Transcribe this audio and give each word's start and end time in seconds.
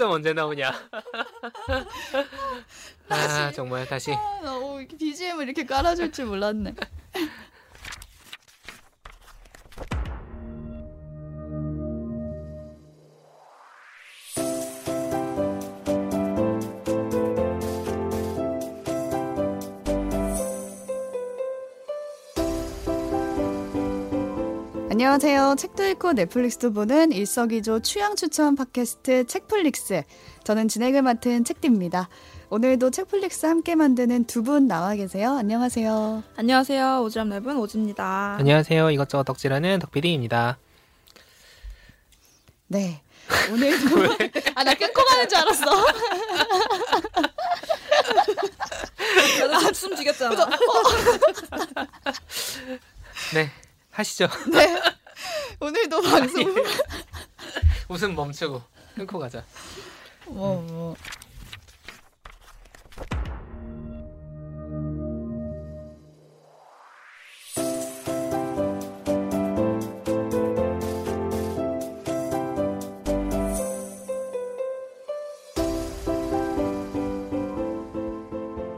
큐점 0.00 0.12
언제 0.12 0.32
나오냐? 0.32 0.72
아 3.10 3.16
다시. 3.28 3.54
정말 3.54 3.86
다시 3.86 4.12
아, 4.12 4.40
나 4.42 4.56
오, 4.56 4.80
BGM을 4.98 5.44
이렇게 5.44 5.66
깔아줄 5.66 6.10
줄 6.10 6.24
몰랐네. 6.24 6.74
책도 25.56 25.84
읽고 25.88 26.12
넷플릭스도 26.12 26.72
보는 26.72 27.12
일석이조 27.12 27.80
취향 27.80 28.16
추천 28.16 28.54
팟캐스트 28.56 29.26
책플릭스. 29.26 30.02
저는 30.44 30.68
진행을 30.68 31.02
맡은 31.02 31.44
책디입니다. 31.44 32.08
오늘도 32.50 32.90
책플릭스 32.90 33.46
함께 33.46 33.74
만드는 33.74 34.24
두 34.24 34.42
분 34.42 34.66
나와 34.66 34.94
계세요. 34.94 35.36
안녕하세요. 35.36 36.22
안녕하세요. 36.36 36.82
오지랖 37.06 37.40
랩은 37.44 37.58
오지입니다. 37.60 38.36
안녕하세요 38.40 38.90
이것저것 38.90 39.24
덕질하는 39.24 39.78
덕PD입니다. 39.80 40.58
네. 42.68 43.02
오늘도 43.52 43.96
아 44.56 44.64
나 44.64 44.74
끊고 44.74 45.04
가는 45.04 45.28
줄 45.28 45.38
알았어. 45.38 45.64
나도 49.50 49.72
숨 49.72 49.94
죽였잖아. 49.96 50.48
네 53.34 53.50
하시죠. 53.90 54.28
네. 54.52 54.80
오늘도 55.60 56.00
방송 56.02 56.54
멈추고 58.30 58.62
끊고 58.94 59.18
가자. 59.18 59.44
뭐 60.26 60.62
뭐. 60.62 60.94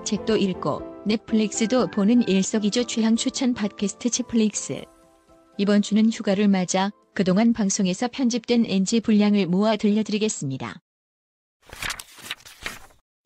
책도 0.04 0.36
읽고 0.36 0.82
넷플릭스도 1.06 1.86
보는 1.86 2.28
일석이조 2.28 2.84
취향 2.84 3.16
추천 3.16 3.54
팟캐스트 3.54 4.10
책플릭스. 4.10 4.82
이번 5.58 5.82
주는 5.82 6.10
휴가를 6.10 6.48
맞아 6.48 6.90
그동안 7.14 7.52
방송에서 7.52 8.08
편집된 8.08 8.64
NG 8.66 9.00
분량을 9.00 9.46
모아 9.46 9.76
들려드리겠습니다. 9.76 10.76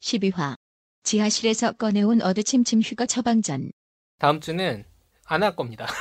12화 0.02 0.56
지하실에서 1.04 1.72
꺼내온 1.72 2.22
어드침침 2.22 2.80
휴가 2.82 3.06
처방전 3.06 3.70
다음 4.18 4.40
주는 4.40 4.84
안 5.26 5.42
할 5.42 5.54
겁니다. 5.56 5.86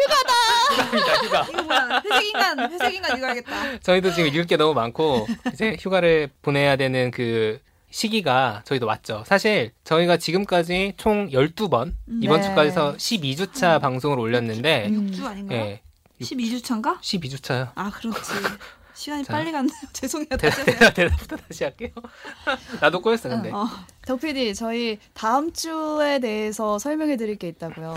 휴가다. 0.00 1.26
휴가. 1.26 1.46
이거 1.50 1.62
뭐야? 1.62 2.02
회색 2.04 2.26
인간, 2.28 2.72
회색 2.72 2.94
인간 2.94 3.18
이거 3.18 3.26
하겠다. 3.28 3.78
저희도 3.80 4.12
지금 4.12 4.28
읽을 4.28 4.46
게 4.46 4.56
너무 4.56 4.74
많고 4.74 5.26
이제 5.52 5.76
휴가를 5.80 6.30
보내야 6.42 6.76
되는 6.76 7.10
그 7.10 7.60
시기가 7.90 8.62
저희도 8.66 8.86
왔죠. 8.86 9.24
사실 9.26 9.72
저희가 9.84 10.16
지금까지 10.18 10.94
총 10.96 11.28
12번 11.30 11.92
이번 12.22 12.40
네. 12.40 12.48
주까지 12.48 12.68
해서 12.68 12.94
12주차 12.96 13.80
방송을 13.80 14.18
올렸는데 14.18 14.88
음. 14.88 15.10
6주 15.10 15.24
아닌가요? 15.24 15.58
예. 15.58 15.82
12주 16.20 16.62
차인가? 16.62 16.98
12주 17.00 17.42
차요. 17.42 17.68
아, 17.74 17.90
그렇지. 17.90 18.20
시간이 18.94 19.24
자. 19.24 19.32
빨리 19.32 19.50
갔네요. 19.52 19.72
죄송해요. 19.94 20.28
다시 20.36 20.60
하세요. 20.60 20.90
대답부터 20.92 21.36
다시 21.36 21.64
할게요. 21.64 21.90
나도 22.80 23.00
꼬였어 23.00 23.28
근데. 23.30 23.50
어. 23.50 23.66
덕PD 24.06 24.54
저희 24.54 24.98
다음 25.14 25.52
주에 25.52 26.18
대해서 26.18 26.78
설명해 26.78 27.16
드릴 27.16 27.36
게 27.36 27.48
있다고요. 27.48 27.96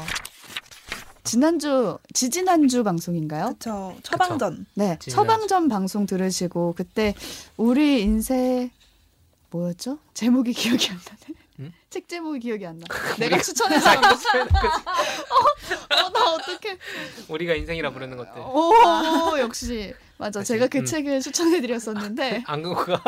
지난주 1.25 1.97
지지난주 2.13 2.83
방송인가요? 2.83 3.47
그쵸. 3.53 3.95
처방전. 4.03 4.65
네. 4.75 4.97
지지난주. 4.99 5.11
처방전 5.11 5.67
방송 5.69 6.05
들으시고 6.05 6.73
그때 6.77 7.13
우리 7.57 8.01
인생 8.01 8.69
뭐였죠? 9.49 9.99
제목이 10.13 10.53
기억이 10.53 10.89
안 10.89 10.97
나네. 10.97 11.42
음? 11.59 11.71
책 11.89 12.07
제목이 12.07 12.39
기억이 12.39 12.65
안 12.65 12.79
나. 12.79 12.85
내가 13.19 13.39
추천해서 13.41 13.89
한 13.89 14.01
거. 14.01 14.07
어, 15.95 16.09
나 16.09 16.33
어떡해. 16.33 16.77
우리가 17.29 17.53
인생이라 17.55 17.91
부르는 17.91 18.17
것들. 18.17 18.41
오, 18.41 19.37
역시. 19.39 19.93
맞아. 20.17 20.39
다시, 20.39 20.53
제가 20.53 20.67
그 20.67 20.79
음. 20.79 20.85
책을 20.85 21.21
추천해 21.21 21.61
드렸었는데. 21.61 22.43
안그고가 22.47 23.01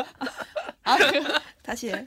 아, 0.84 0.98
그, 0.98 1.24
다시 1.64 1.90
해. 1.90 2.06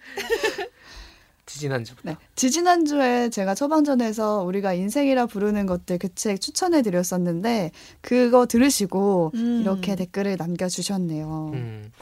지지난주부터. 1.47 2.11
네. 2.11 2.17
지지난주에 2.37 3.31
제가 3.31 3.55
처방전에서 3.55 4.43
우리가 4.43 4.75
인생이라 4.75 5.27
부르는 5.27 5.67
것들 5.67 5.99
그 5.99 6.09
책 6.15 6.41
추천해 6.41 6.83
드렸었는데 6.83 7.71
그거 8.01 8.47
들으시고 8.47 9.33
음. 9.35 9.61
이렇게 9.63 9.97
댓글을 9.97 10.37
남겨 10.37 10.69
주셨네요. 10.69 11.51
음. 11.55 11.93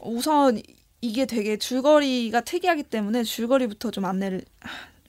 우선 0.00 0.60
이게 1.04 1.26
되게 1.26 1.58
줄거리가 1.58 2.40
특이하기 2.40 2.84
때문에 2.84 3.24
줄거리부터 3.24 3.90
좀 3.90 4.06
안내를 4.06 4.42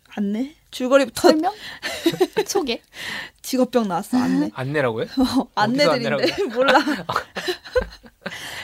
안내? 0.09 0.53
줄거리부터 0.69 1.29
설명? 1.29 1.53
소개? 2.45 2.81
직업병 3.41 3.87
나왔어. 3.87 4.17
안내. 4.17 4.49
안내라고요? 4.55 5.05
어, 5.05 5.47
안내드린데? 5.55 6.43
몰라. 6.53 6.83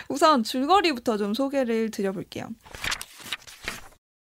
우선 0.09 0.43
줄거리부터 0.43 1.15
좀 1.15 1.33
소개를 1.33 1.89
드려볼게요. 1.89 2.49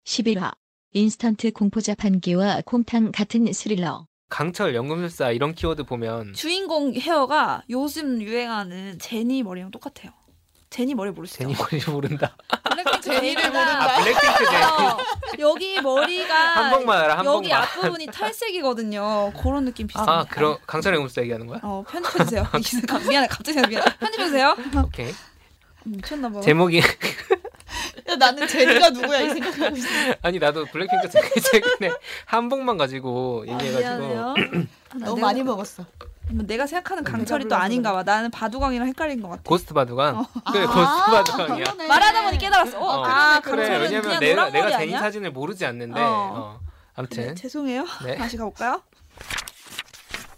11화 0.05 0.53
인스턴트 0.91 1.51
공포 1.51 1.79
자판기와 1.79 2.61
콩탕 2.65 3.13
같은 3.13 3.53
스릴러 3.53 4.05
강철 4.27 4.75
연금술사 4.75 5.31
이런 5.31 5.55
키워드 5.55 5.83
보면 5.85 6.33
주인공 6.33 6.93
헤어가 6.93 7.63
요즘 7.69 8.21
유행하는 8.21 8.99
제니 8.99 9.43
머리랑 9.43 9.71
똑같아요. 9.71 10.11
제니 10.69 10.93
머리 10.95 11.11
모르시죠? 11.11 11.39
제니 11.39 11.55
머리 11.55 11.81
모른다. 11.91 12.35
블랙핑크 12.69 13.01
제니를 13.01 13.43
모른다. 13.51 13.83
아 13.95 13.99
블랙핑크 14.03 14.45
제니. 14.45 14.63
어, 14.65 14.97
여기 15.39 15.81
머리가 15.81 16.33
한 16.35 16.71
번만 16.71 17.01
알아 17.03 17.17
한 17.19 17.25
여기. 17.25 17.51
앞부분이 17.53 18.07
탈색이거든요. 18.07 19.33
그런 19.41 19.65
느낌 19.65 19.87
비슷해요. 19.87 20.05
아 20.07 20.25
그런 20.25 20.57
강철 20.67 20.93
연금술사 20.95 21.21
얘기하는 21.21 21.47
거야? 21.47 21.59
어 21.63 21.83
편집해 21.89 22.23
주세요. 22.25 22.45
미안해 23.09 23.27
갑자기 23.27 23.59
미안해. 23.67 23.95
편집해 23.99 24.25
주세요. 24.25 24.55
오케이. 24.85 25.13
미쳤나 25.85 26.29
봐. 26.29 26.41
제목이 26.41 26.79
야, 28.09 28.15
나는 28.17 28.45
제니가 28.47 28.89
누구야 28.89 29.21
이 29.21 29.29
생각하고 29.29 29.75
있어. 29.77 29.87
아니 30.21 30.37
나도 30.37 30.65
블랙핑크 30.65 31.09
책- 31.09 31.33
최근에 31.51 31.93
한복만 32.25 32.77
가지고 32.77 33.45
얘기해가지고 33.47 33.97
미안해요. 34.07 34.35
아, 34.91 34.97
너무 34.99 35.21
많이 35.21 35.43
먹었어. 35.43 35.85
내가 36.29 36.67
생각하는 36.67 37.03
강철이 37.03 37.47
또 37.47 37.55
아닌가 37.55 37.93
봐. 37.93 38.03
나는 38.03 38.29
바둑왕이랑 38.31 38.87
헷갈린 38.87 39.21
것 39.21 39.29
같아. 39.29 39.41
고스트 39.43 39.73
바둑왕. 39.73 40.25
그래 40.51 40.65
아, 40.65 40.67
고스트 40.67 41.11
바둑왕이야. 41.11 41.63
그러네. 41.65 41.87
말하다 41.87 42.23
보니 42.23 42.37
깨달았어. 42.37 42.79
어, 42.79 42.85
어, 42.85 43.05
아, 43.05 43.39
그래 43.39 43.77
왜냐면 43.77 44.01
그냥 44.01 44.19
내가 44.19 44.49
내가 44.49 44.69
제니 44.71 44.83
아니야? 44.83 44.99
사진을 44.99 45.31
모르지 45.31 45.65
않는데 45.65 45.99
어. 46.01 46.05
어. 46.05 46.59
네, 46.61 46.67
아무튼 46.95 47.35
죄송해요. 47.35 47.85
네. 48.03 48.15
다시 48.17 48.37
가볼까요? 48.37 48.81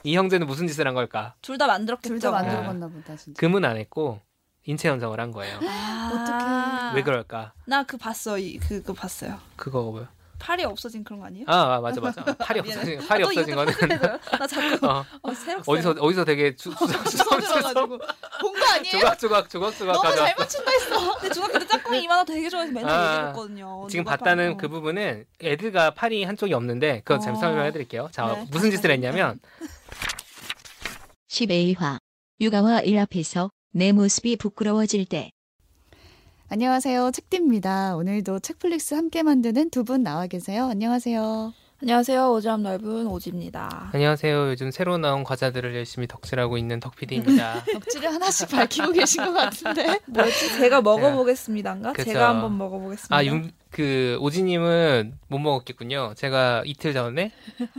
이 0.04 0.16
형제는 0.16 0.48
무슨 0.48 0.68
짓을 0.68 0.88
한 0.88 0.94
걸까? 0.94 1.36
둘 1.42 1.58
다 1.58 1.68
만들었겠죠. 1.68 2.10
둘 2.14 2.20
다 2.22 2.32
만들어 2.32 2.60
아. 2.60 2.64
봤나 2.64 2.88
보다 2.88 3.16
진짜. 3.16 3.38
금은 3.40 3.66
안 3.66 3.78
했고 3.78 4.22
인체 4.66 4.88
연성을 4.90 5.20
한 5.20 5.32
거예요. 5.32 5.60
아, 5.64 6.92
왜 6.96 7.02
그럴까? 7.04 7.54
나 7.66 7.84
그 7.84 7.98
봤어. 7.98 8.38
이 8.38 8.58
그거 8.60 8.94
봤어요. 8.94 9.38
그거 9.56 9.82
뭐야? 9.84 10.10
팔이 10.40 10.64
없어진 10.64 11.04
그런 11.04 11.20
거 11.20 11.26
아니에요? 11.28 11.46
아, 11.48 11.76
아, 11.76 11.82
맞아 11.82 12.00
맞아. 12.02 12.24
팔이. 12.40 12.60
없어진 12.62 13.00
팔이 13.08 13.24
아, 13.24 13.26
또 13.26 13.30
없어진 13.30 13.56
거는? 13.56 13.74
나 14.40 14.48
자꾸 14.48 14.88
어, 14.88 15.06
어, 15.22 15.34
새록 15.34 15.64
어디서 15.68 15.96
어디서 16.00 16.26
되게 16.26 16.56
주, 16.56 16.70
주, 16.76 16.88
주, 16.88 17.18
들어가지고 17.18 17.88
본 17.88 18.54
거 18.60 18.66
아니에요? 18.74 19.00
조각 19.00 19.20
조각 19.20 19.50
조각 19.50 19.78
조각 19.78 19.94
너무. 20.04 20.16
잘 20.16 20.36
맞춘다 20.38 20.72
했어. 20.72 21.16
근데 21.20 21.34
중학교 21.34 21.60
때 21.60 21.68
짝꿍이 21.68 22.04
이만화 22.04 22.24
되게 22.24 22.50
좋아해서 22.50 22.72
맨날 22.74 22.92
아, 22.92 23.14
얘기해줬거든요. 23.18 23.88
지금 23.90 24.06
봤다는 24.06 24.48
팔- 24.54 24.58
그 24.58 24.68
부분은 24.70 25.26
애드가 25.44 25.92
팔이 25.92 26.24
한쪽이 26.24 26.54
없는데 26.54 27.02
그거 27.04 27.20
잠시 27.20 27.40
어. 27.40 27.42
설명해드릴게요. 27.50 28.10
자 28.12 28.26
네, 28.34 28.48
무슨 28.52 28.72
짓을 28.72 28.92
했냐면 28.92 29.40
12화 31.30 32.00
육아와 32.42 32.82
일 32.82 32.98
앞에서 33.00 33.52
내 33.72 33.92
모습이 33.92 34.38
부끄러워질 34.38 35.06
때 35.06 35.32
안녕하세요. 36.52 37.12
책디입니다. 37.12 37.96
오늘도 37.96 38.40
책플릭스 38.40 38.96
함께 38.96 39.22
만드는 39.24 39.70
두 39.70 39.84
분 39.84 40.02
나와 40.04 40.26
계세요. 40.28 40.66
안녕하세요. 40.66 41.54
안녕하세요. 41.82 42.22
오지랖 42.34 42.62
넓은 42.62 43.08
오지입니다. 43.08 43.92
안녕하세요. 43.94 44.50
요즘 44.50 44.72
새로 44.72 44.98
나온 44.98 45.24
과자들을 45.24 45.76
열심히 45.76 46.08
덕질하고 46.08 46.58
있는 46.58 46.80
덕PD입니다. 46.80 47.64
덕질을 47.72 48.14
하나씩 48.14 48.50
밝히고 48.50 48.92
계신 48.94 49.24
것 49.26 49.32
같은데. 49.34 50.00
뭐였지? 50.10 50.58
제가 50.58 50.82
먹어보겠습니다인가? 50.82 51.94
그쵸. 51.94 52.12
제가 52.12 52.30
한번 52.30 52.58
먹어보겠습니다. 52.58 53.16
아, 53.16 53.24
윤, 53.24 53.52
그, 53.72 54.18
오지님은 54.20 55.20
못 55.28 55.40
먹었겠군요. 55.40 56.14
제가 56.18 56.64
이틀 56.66 56.94
전에, 56.94 57.32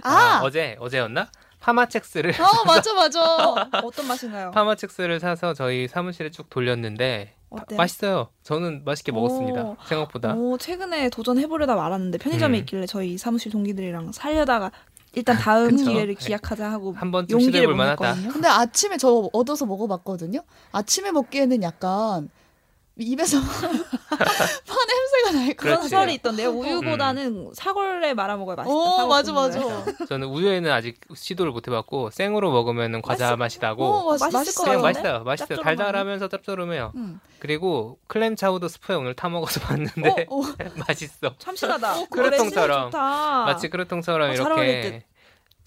아, 0.03 0.41
어제, 0.45 0.77
어제였나? 0.81 1.29
파마첵스를, 1.61 2.33
어 2.41 2.65
맞아 2.67 2.95
맞아. 2.95 3.21
어, 3.23 3.69
어떤 3.85 4.07
맛인가요? 4.09 4.51
파마첵스를 4.53 5.21
사서 5.21 5.53
저희 5.53 5.89
사무실에 5.89 6.31
쭉 6.31 6.49
돌렸는데, 6.49 7.35
어때요? 7.51 7.77
맛있어요. 7.77 8.29
저는 8.43 8.83
맛있게 8.85 9.13
먹었습니다. 9.13 9.63
오. 9.63 9.77
생각보다. 9.87 10.35
오, 10.35 10.57
최근에 10.57 11.11
도전해보려다 11.11 11.75
말았는데 11.75 12.19
편의점에 12.19 12.59
음. 12.59 12.61
있길래 12.61 12.87
저희 12.87 13.19
사무실 13.19 13.51
동기들이랑 13.53 14.13
살려다가 14.13 14.71
일단 15.15 15.37
다음 15.37 15.71
그쵸. 15.71 15.91
기회를 15.91 16.15
네. 16.15 16.27
기약하자 16.27 16.71
하고 16.71 16.93
한 16.93 17.11
번쯤 17.11 17.41
용기를 17.41 17.67
못 17.69 17.75
만하다. 17.75 18.15
근데 18.33 18.49
아침에 18.49 18.97
저 18.97 19.29
얻어서 19.33 19.67
먹어봤거든요. 19.67 20.41
아침에 20.71 21.11
먹기에는 21.11 21.63
약간 21.65 22.31
입에서 22.97 23.39
파것 23.41 24.89
그런 25.57 25.77
그렇지. 25.77 25.89
설이 25.89 26.15
있던데요. 26.15 26.51
우유보다는 26.51 27.51
사골에 27.55 28.15
말아 28.15 28.37
먹어야 28.37 28.57
맛있다. 28.57 28.75
오, 28.75 29.07
맞아. 29.09 29.33
맞아. 29.33 29.61
저는 30.09 30.29
우유에는 30.29 30.71
아직 30.71 31.01
시도를 31.15 31.53
못 31.53 31.67
해봤고 31.69 32.11
생으로 32.11 32.51
먹으면 32.51 33.03
과자 33.03 33.37
맛이 33.37 33.59
나고 33.61 33.85
어, 33.85 34.17
맛, 34.19 34.33
맛있을 34.33 34.79
맛있을 34.79 35.13
것. 35.13 35.23
맛있어요. 35.25 35.25
짭조름하네. 35.37 35.63
달달하면서 35.63 36.29
짭조름해요. 36.29 36.93
음. 36.97 37.21
그리고 37.39 37.99
clam 38.07 38.37
chowder 38.37 38.69
스프에 38.69 38.97
오늘 38.97 39.15
타 39.15 39.29
먹어서 39.29 39.61
봤는데 39.67 40.27
어, 40.29 40.41
어. 40.41 40.43
맛있어. 40.89 41.35
참신하다. 41.39 42.07
crouton처럼. 42.11 42.91
좋다. 42.91 43.45
마치 43.45 43.69
crouton처럼 43.69 44.31
어, 44.31 44.33
이렇게 44.33 45.05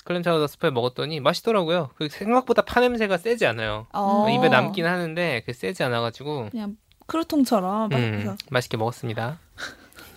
clam 0.05 0.21
chowder 0.21 0.47
스프에 0.47 0.69
먹었더니 0.69 1.19
맛있더라고요. 1.21 1.89
그 1.95 2.09
생각보다 2.09 2.61
파 2.63 2.81
냄새가 2.81 3.17
세지 3.17 3.45
않아요. 3.45 3.87
어. 3.93 4.27
입에 4.29 4.49
남긴 4.49 4.85
하는데 4.85 5.43
그 5.45 5.53
세지 5.53 5.81
않아가지고 5.83 6.49
그냥 6.51 6.75
crouton처럼 7.07 7.91
음, 7.93 8.35
맛있게 8.49 8.77
먹었습니다. 8.77 9.39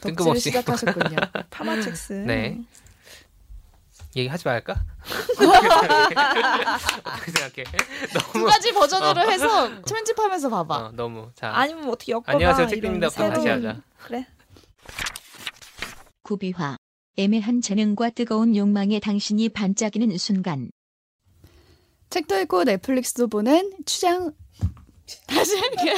덕질을 0.00 0.16
뜬금없이. 0.16 0.40
시작하셨군요. 0.50 1.16
파마첵스. 1.50 2.12
네. 2.26 2.58
얘기하지 4.14 4.44
말까? 4.48 4.82
어떻게 7.04 7.30
생각해? 7.32 7.64
두 8.32 8.38
너무 8.38 8.46
가지 8.46 8.72
버전으로 8.72 9.30
해서 9.30 9.82
편집하면서 9.82 10.48
봐봐. 10.48 10.76
어, 10.76 10.90
너무 10.92 11.30
자 11.34 11.50
아니면 11.54 11.88
어떻게 11.90 12.12
엮어봐. 12.12 12.32
안녕하세요 12.32 12.66
이런 12.66 12.70
책임입니다. 12.74 13.10
새로운- 13.10 13.34
다시 13.34 13.48
하자. 13.48 13.80
그래. 14.04 14.26
구비화. 16.22 16.76
애매한 17.18 17.60
재능과 17.62 18.10
뜨거운 18.10 18.54
욕망에 18.56 19.00
당신이 19.00 19.50
반짝이는 19.50 20.16
순간. 20.18 20.70
책도 22.10 22.38
읽고 22.40 22.64
넷플릭스도 22.64 23.26
보는 23.28 23.72
추장 23.86 24.32
다시 25.26 25.56
할게요. 25.58 25.94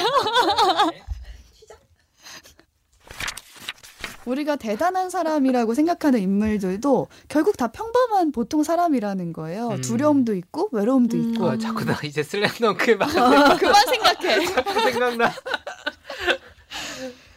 우리가 4.28 4.56
대단한 4.56 5.10
사람이라고 5.10 5.75
생각하는 5.75 6.20
인물들도 6.20 7.08
결국 7.28 7.56
다 7.56 7.69
평범한 7.69 8.32
보통 8.32 8.62
사람이라는 8.62 9.32
거예요. 9.32 9.69
음. 9.69 9.80
두려움도 9.80 10.34
있고 10.34 10.69
외로움도 10.72 11.16
음. 11.16 11.34
있고. 11.34 11.50
아, 11.50 11.56
자꾸 11.56 11.84
나 11.84 11.98
이제 12.04 12.22
슬램덩크 12.22 12.92
막 12.92 13.06
그만 13.08 13.86
생각해. 13.86 14.46
생각나. 14.92 15.32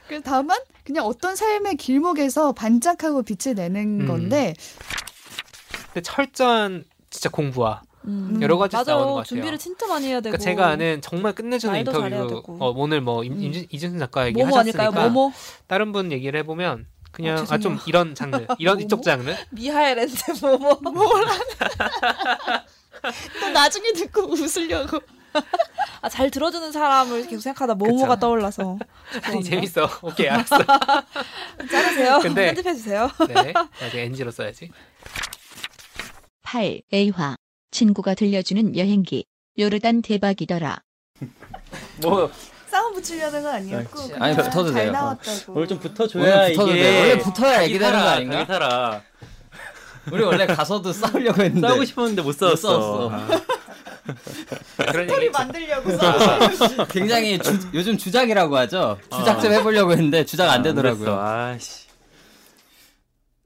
그래서 0.08 0.24
다만 0.26 0.60
그냥 0.84 1.06
어떤 1.06 1.36
삶의 1.38 1.78
길목에서 1.78 2.52
반짝하고 2.52 3.24
빛을 3.24 3.56
내는 3.56 4.02
음. 4.02 4.08
건데 4.08 4.54
근데 5.94 6.02
철저한 6.02 6.84
진짜 7.10 7.30
공부와 7.30 7.82
음. 8.06 8.40
여러 8.42 8.58
가지 8.58 8.76
맞아. 8.76 8.92
나오는 8.94 9.08
것 9.10 9.14
같아요. 9.16 9.26
준비를 9.28 9.58
진짜 9.58 9.88
많이 9.88 10.08
해야 10.08 10.22
되고. 10.22 10.36
그러니까 10.38 10.44
제가 10.44 10.68
아는 10.68 11.02
정말 11.02 11.34
끝내주는 11.34 11.78
인터뷰. 11.80 12.44
어, 12.60 12.74
오늘 12.76 13.02
뭐 13.02 13.24
임, 13.24 13.34
음. 13.34 13.42
임, 13.42 13.66
이준수 13.70 14.00
작가 14.00 14.26
얘기 14.28 14.38
뭐뭐 14.42 14.58
하셨으니까 14.60 14.84
아닐까요? 14.84 15.10
뭐뭐 15.10 15.32
다른 15.68 15.92
분 15.92 16.12
얘기를 16.12 16.40
해보면 16.40 16.88
그냥 17.12 17.40
아, 17.40 17.46
아 17.54 17.58
좀. 17.58 17.78
이런 17.86 18.16
장르 18.16 18.46
이런 18.58 18.76
뭐뭐? 18.76 18.86
이쪽 18.86 19.04
장르 19.04 19.34
미하엘랜드 19.52 20.14
뭐뭐 20.42 20.80
또 23.40 23.50
나중에 23.50 23.92
듣고 23.94 24.32
웃으려고. 24.32 25.00
아, 26.02 26.10
잘 26.10 26.30
들어주는 26.30 26.72
사람을 26.74 27.26
계속 27.28 27.42
생각하다 27.42 27.76
그쵸. 27.76 28.16
떠올라서 28.20 28.78
아니 29.24 29.42
재밌어 29.42 29.88
오케이 30.02 30.28
알았어 30.28 30.58
자르세요. 31.72 32.20
근데- 32.22 32.48
편집해 32.48 32.74
주세요. 32.74 33.10
네 33.30 33.54
나중에 33.80 34.04
NG로 34.04 34.32
써야지 34.32 34.72
8. 36.44 36.82
A화. 36.94 37.38
친구가 37.76 38.14
들려주는 38.14 38.78
여행기. 38.78 39.26
요르단 39.58 40.02
대박이더라. 40.02 40.82
뭐 42.02 42.32
싸움 42.70 42.94
붙이려는 42.94 43.44
건 43.44 43.54
아니었고 43.56 44.00
아니, 44.00 44.10
그냥 44.12 44.24
아니, 44.24 44.36
붙어도 44.38 44.72
잘 44.72 44.84
돼요. 44.84 44.92
나왔다고. 44.94 45.54
오늘 45.54 45.68
좀 45.68 45.80
붙어줘야 45.80 46.24
오늘 46.24 46.52
붙어도 46.54 46.72
이게 46.72 46.84
돼. 46.84 47.00
원래 47.00 47.18
붙어야 47.20 47.64
얘기 47.64 47.80
되는 47.80 47.92
거 47.94 48.00
살아, 48.00 48.12
아닌가? 48.12 48.46
살아. 48.46 49.02
우리 50.12 50.24
원래 50.24 50.46
가서도 50.48 50.94
싸우려고 50.94 51.44
했는데 51.44 51.68
싸우고 51.68 51.86
싶었는데 51.86 52.22
못 52.22 52.32
싸웠어. 52.34 53.10
싸웠어. 53.10 53.10
아. 53.12 53.42
그런 54.78 55.08
스토리 55.08 55.26
얘기 55.26 55.30
만들려고 55.32 55.98
싸워. 55.98 56.86
굉장히 56.90 57.38
주- 57.40 57.60
요즘 57.74 57.98
주작이라고 57.98 58.56
하죠. 58.58 58.98
주작 59.12 59.40
좀 59.42 59.52
해보려고 59.52 59.92
했는데 59.92 60.26
주작 60.26 60.50
안 60.50 60.64
되더라고요. 60.64 61.20
아씨. 61.20 61.82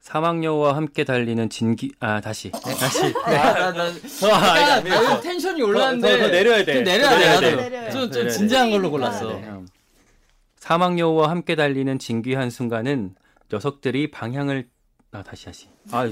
사막여우와 0.06 0.76
함께 0.76 1.02
달리는 1.02 1.50
진기 1.50 1.90
아 1.98 2.20
다시 2.20 2.52
다시 2.52 3.12
아, 3.24 3.30
나, 3.32 3.72
나, 3.72 3.92
더 4.20 4.28
아, 4.32 4.60
약간 4.60 4.72
아니, 4.78 4.90
아니, 4.90 4.90
아, 4.92 5.00
더- 5.16 5.20
텐션이 5.20 5.60
더, 5.60 5.66
올랐는데 5.66 6.08
더, 6.18 6.24
더 6.26 6.30
내려야 6.30 6.64
돼. 6.64 6.74
좀 6.74 6.84
내려야 6.84 7.10
더 7.34 7.40
돼. 7.40 7.56
내려야 7.56 7.90
좀, 7.90 8.12
좀. 8.12 8.28
진지한 8.28 8.70
걸로 8.70 8.84
네. 8.84 8.88
골랐어. 8.90 9.32
네. 9.32 9.52
사막여우와 10.60 11.28
함께 11.30 11.56
달리는 11.56 11.98
진귀한 11.98 12.50
순간은 12.50 13.16
녀석들이 13.52 14.12
방향을 14.12 14.68
아 15.10 15.24
다시 15.24 15.46
다시 15.46 15.68
아 15.90 16.08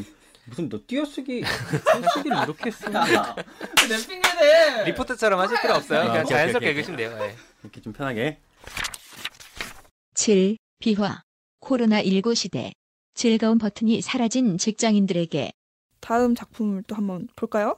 무슨 0.46 0.69
너 0.69 0.81
띄어쓰기 0.88 1.44
띄어쓰기를 1.44 2.37
이렇게 2.43 2.73
써 2.73 2.91
내. 2.91 2.99
리포트처럼 4.87 5.38
하실 5.38 5.61
필요 5.61 5.75
없어요 5.75 6.00
아, 6.00 6.06
그냥 6.08 6.26
자연스럽게 6.26 6.70
읽으시면 6.70 6.96
돼요 6.96 7.17
네. 7.17 7.37
이렇게 7.62 7.81
좀 7.81 7.93
편하게 7.93 8.41
7. 10.14 10.56
B화. 10.81 11.23
코로나19 11.61 12.35
시대. 12.35 12.73
즐거운 13.14 13.58
버튼이 13.58 14.00
사라진 14.02 14.58
직장인들에게. 14.58 15.52
다음 16.00 16.34
작품을 16.34 16.82
또 16.87 16.96
한번 16.96 17.28
볼까요? 17.37 17.76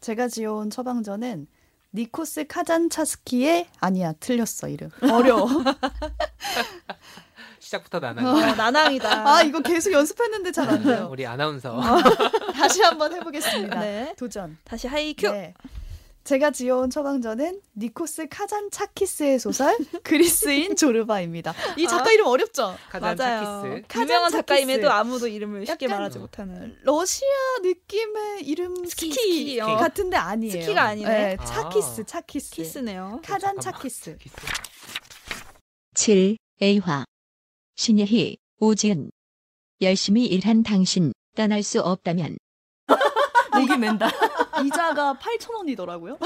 제가 0.00 0.28
지어온 0.28 0.70
처방전은 0.70 1.46
니코스 1.92 2.46
카잔차스키의 2.46 3.66
아니야 3.80 4.12
틀렸어 4.14 4.68
이름 4.68 4.90
어려워. 5.12 5.48
시작부터 7.60 7.98
어, 7.98 8.00
나는 8.00 8.22
난항이다. 8.56 9.28
아 9.28 9.42
이거 9.42 9.60
계속 9.60 9.92
연습했는데 9.92 10.50
잘 10.50 10.68
안 10.70 10.82
돼요. 10.82 11.08
우리 11.10 11.26
아나운서 11.26 11.78
다시 12.54 12.80
한번 12.82 13.12
해보겠습니다. 13.12 13.80
네. 13.80 14.14
도전. 14.16 14.56
다시 14.64 14.88
하이큐. 14.88 15.30
네. 15.30 15.54
제가 16.30 16.52
지어온 16.52 16.90
처방전은 16.90 17.60
니코스 17.76 18.28
카잔차키스의 18.28 19.40
소설 19.40 19.76
그리스인 20.04 20.76
조르바입니다. 20.76 21.52
이 21.76 21.88
작가 21.88 22.08
아. 22.08 22.12
이름 22.12 22.26
어렵죠? 22.26 22.76
카잔 22.88 23.16
맞아요. 23.16 23.62
차키스 23.62 23.82
카잔 23.88 24.06
유명한. 24.06 24.30
작가임에도 24.30 24.92
아무도 24.92 25.26
이름을 25.26 25.66
쉽게 25.66 25.88
말하지 25.88 26.20
못하는. 26.20 26.78
러시아 26.84 27.26
느낌의 27.64 28.42
이름 28.44 28.76
스키, 28.84 29.12
스키, 29.12 29.38
스키, 29.38 29.60
어. 29.60 29.74
같은데 29.76 30.16
아니에요. 30.18 30.52
스키가 30.62 30.80
아니네. 30.80 31.36
아. 31.40 31.44
차키스, 31.44 32.04
차키스. 32.04 32.50
키스네요. 32.52 33.22
카잔 33.24 33.56
잠깐만. 33.56 33.60
차키스. 33.60 34.18
7. 35.94 36.36
A화. 36.62 37.04
신예희, 37.74 38.36
오지은. 38.60 39.10
열심히 39.82 40.26
일한 40.26 40.62
당신, 40.62 41.12
떠날 41.34 41.64
수 41.64 41.80
없다면. 41.80 42.38
목이 43.52 43.76
멘다. 43.78 44.08
이자가 44.66 45.18
8,000원이더라고요. 45.20 46.18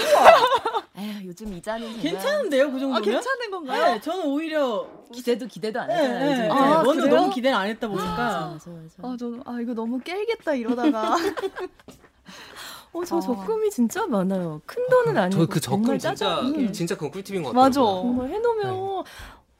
에휴, 0.96 1.26
요즘 1.26 1.52
이자는 1.52 1.86
정말 1.86 2.02
괜찮은데요, 2.02 2.70
그 2.70 2.76
아, 2.76 2.80
정도면? 2.80 3.02
괜찮은 3.02 3.50
건가요? 3.50 3.94
네, 3.94 4.00
저는 4.00 4.26
오히려 4.26 4.86
기대도 5.12 5.46
기대도 5.46 5.80
안 5.80 5.88
네, 5.88 5.96
네, 6.08 6.38
네. 6.38 6.48
아, 6.50 6.82
먼저 6.82 7.02
그래요? 7.02 7.16
너무 7.16 7.30
기대를 7.34 7.56
안 7.56 7.66
했다 7.66 7.88
보니까 7.88 8.06
맞아, 8.10 8.70
맞아. 8.70 8.70
아, 9.02 9.16
저는 9.18 9.42
아 9.44 9.58
이거 9.60 9.74
너무 9.74 9.98
깨겠다 10.00 10.54
이러다가 10.54 11.16
어, 12.92 13.04
저 13.04 13.16
아. 13.16 13.20
적금이 13.20 13.70
진짜 13.70 14.06
많아요. 14.06 14.60
큰 14.66 14.88
돈은 14.88 15.16
아니고 15.18 15.46
저 15.46 15.52
그 15.52 15.60
적금 15.60 15.84
진짜 15.98 16.14
짜잘하게. 16.14 16.70
진짜 16.72 16.94
그건 16.94 17.10
꿀팁인 17.10 17.42
것 17.42 17.48
같아요 17.50 17.64
맞아. 17.64 17.80
정말 17.80 18.28
해놓으면 18.30 19.04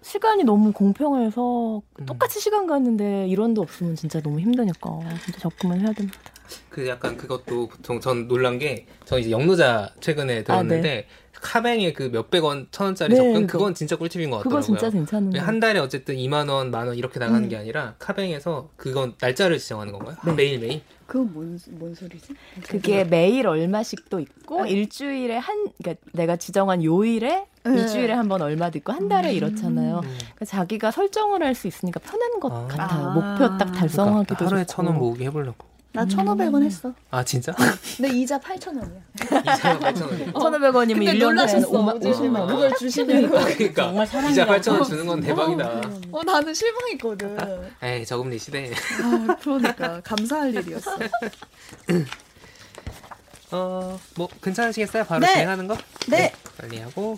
시간이 0.05 0.45
너무 0.45 0.71
공평해서 0.73 1.81
음. 2.01 2.07
똑같이 2.07 2.39
시간 2.39 2.67
갔는데 2.67 3.27
일원도 3.29 3.63
없으면 3.63 3.97
진짜 3.97 4.21
너무 4.21 4.39
힘드니까 4.39 4.91
진짜 5.25 5.41
적금을 5.41 5.81
해야 5.81 5.93
됩니다. 5.93 6.19
그 6.69 6.87
약간 6.87 7.17
그것도 7.17 7.69
보통 7.69 8.01
전 8.01 8.29
놀란 8.29 8.59
게저 8.59 9.19
이제 9.19 9.31
영노자 9.31 9.91
최근에 10.01 10.45
들었는데 10.45 11.07
카뱅의 11.33 11.95
그 11.95 12.05
몇백 12.05 12.45
원, 12.45 12.69
천 12.71 12.87
원짜리 12.89 13.15
네, 13.15 13.33
그거. 13.33 13.47
그건 13.59 13.75
진짜 13.75 13.97
꿀팁인 13.97 14.31
것 14.31 14.39
그거 14.39 14.57
같더라고요. 14.57 14.79
진짜 14.79 14.91
괜찮은 14.91 15.31
거. 15.31 15.39
한 15.41 15.59
달에 15.59 15.79
어쨌든 15.81 16.17
2만 16.17 16.51
원, 16.51 16.71
만 16.71 16.87
원 16.87 16.97
이렇게 16.97 17.19
나가는 17.19 17.43
음. 17.43 17.49
게 17.49 17.57
아니라 17.57 17.95
카뱅에서 17.99 18.69
그건 18.77 19.15
날짜를 19.21 19.59
지정하는 19.59 19.93
건가요? 19.93 20.17
네. 20.27 20.33
매일 20.35 20.59
매일. 20.59 20.83
그건 21.07 21.33
뭔, 21.33 21.59
뭔 21.73 21.95
소리지? 21.95 22.35
그게 22.69 23.05
매일 23.05 23.47
얼마씩 23.47 24.09
도 24.09 24.21
있고 24.21 24.65
네. 24.65 24.71
일주일에 24.71 25.37
한 25.37 25.69
그러니까 25.83 26.05
내가 26.13 26.37
지정한 26.37 26.83
요일에 26.83 27.47
네. 27.65 27.71
일주일에 27.81 28.13
한 28.13 28.29
번 28.29 28.43
얼마 28.43 28.71
듣고 28.71 28.93
한 28.93 29.09
달에 29.09 29.33
이렇잖아요. 29.35 29.97
음. 29.99 30.01
그러니까 30.19 30.45
자기가 30.47 30.91
설정을 30.91 31.43
할 31.43 31.55
수 31.55 31.67
있으니까 31.67 32.01
편한 32.01 32.41
것 32.41 32.53
아. 32.53 32.67
같아요. 32.67 33.07
아. 33.09 33.15
목표 33.15 33.59
딱 33.59 33.73
달성하기도 33.73 34.35
그러니까 34.35 34.47
하루에 34.47 34.65
좋고. 34.65 34.73
천원 34.77 34.99
모으기 34.99 35.25
해보려고. 35.25 35.67
나 35.95 36.05
1,500원 36.05 36.65
했어. 36.65 36.93
아 37.13 37.23
진짜? 37.25 37.55
근데 37.97 38.13
이자 38.19 38.37
8,000원이야. 38.41 39.01
2천 39.17 39.81
8천 39.81 40.03
원. 40.03 40.33
1,500원이면 40.33 40.95
근데 40.95 41.13
1년에 41.13 41.21
놀라셨어. 41.21 41.71
5만, 41.71 41.95
어제 41.97 42.11
50만 42.11 42.37
원. 42.41 42.49
그걸 42.49 42.75
주시는 42.77 43.31
거. 43.31 43.39
그러니까 43.45 43.83
정말 43.85 44.05
이자 44.05 44.13
사랑이라고. 44.45 44.55
8천 44.55 44.73
원 44.73 44.85
주는 44.85 45.07
건 45.07 45.21
대박이다. 45.21 45.83
어, 46.11 46.23
나는 46.25 46.53
실망했거든. 46.53 47.39
에이 47.81 48.05
저금리 48.05 48.39
시대. 48.41 48.73
아, 49.05 49.37
그러니까 49.41 50.01
감사할 50.01 50.53
일이었어. 50.55 50.99
어 53.53 53.99
뭐 54.17 54.29
괜찮으시겠어요? 54.43 55.05
바로 55.05 55.21
네. 55.21 55.33
진행하는 55.33 55.69
거? 55.69 55.77
네. 56.09 56.33
빨리 56.59 56.81
하고. 56.81 57.17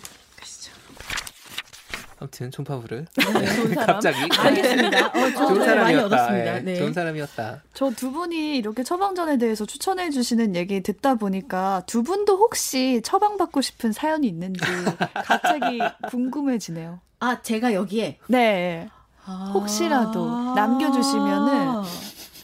아무튼 2.19 2.49
총파부를 2.51 3.05
좋은 3.21 3.33
사람. 3.75 3.85
갑자기 3.85 4.17
알겠습니다. 4.39 5.07
어, 5.07 5.31
좋은 5.31 5.63
사람이었다. 5.65 6.05
얻었습니다. 6.05 6.55
예, 6.57 6.59
네. 6.61 6.75
좋은 6.75 6.93
사람이었다. 6.93 7.61
저 7.73 7.89
두 7.91 8.11
분이 8.11 8.57
이렇게 8.57 8.83
처방전에 8.83 9.37
대해서 9.37 9.65
추천해 9.65 10.09
주시는 10.09 10.55
얘기 10.55 10.81
듣다 10.81 11.15
보니까 11.15 11.83
두 11.85 12.03
분도 12.03 12.37
혹시 12.37 13.01
처방받고 13.03 13.61
싶은 13.61 13.91
사연이 13.91 14.27
있는지 14.27 14.59
갑자기 15.25 15.79
궁금해지네요. 16.09 16.99
아, 17.19 17.41
제가 17.41 17.73
여기에 17.73 18.19
네. 18.27 18.89
아. 19.25 19.51
혹시라도 19.53 20.53
남겨주시면은 20.55 21.83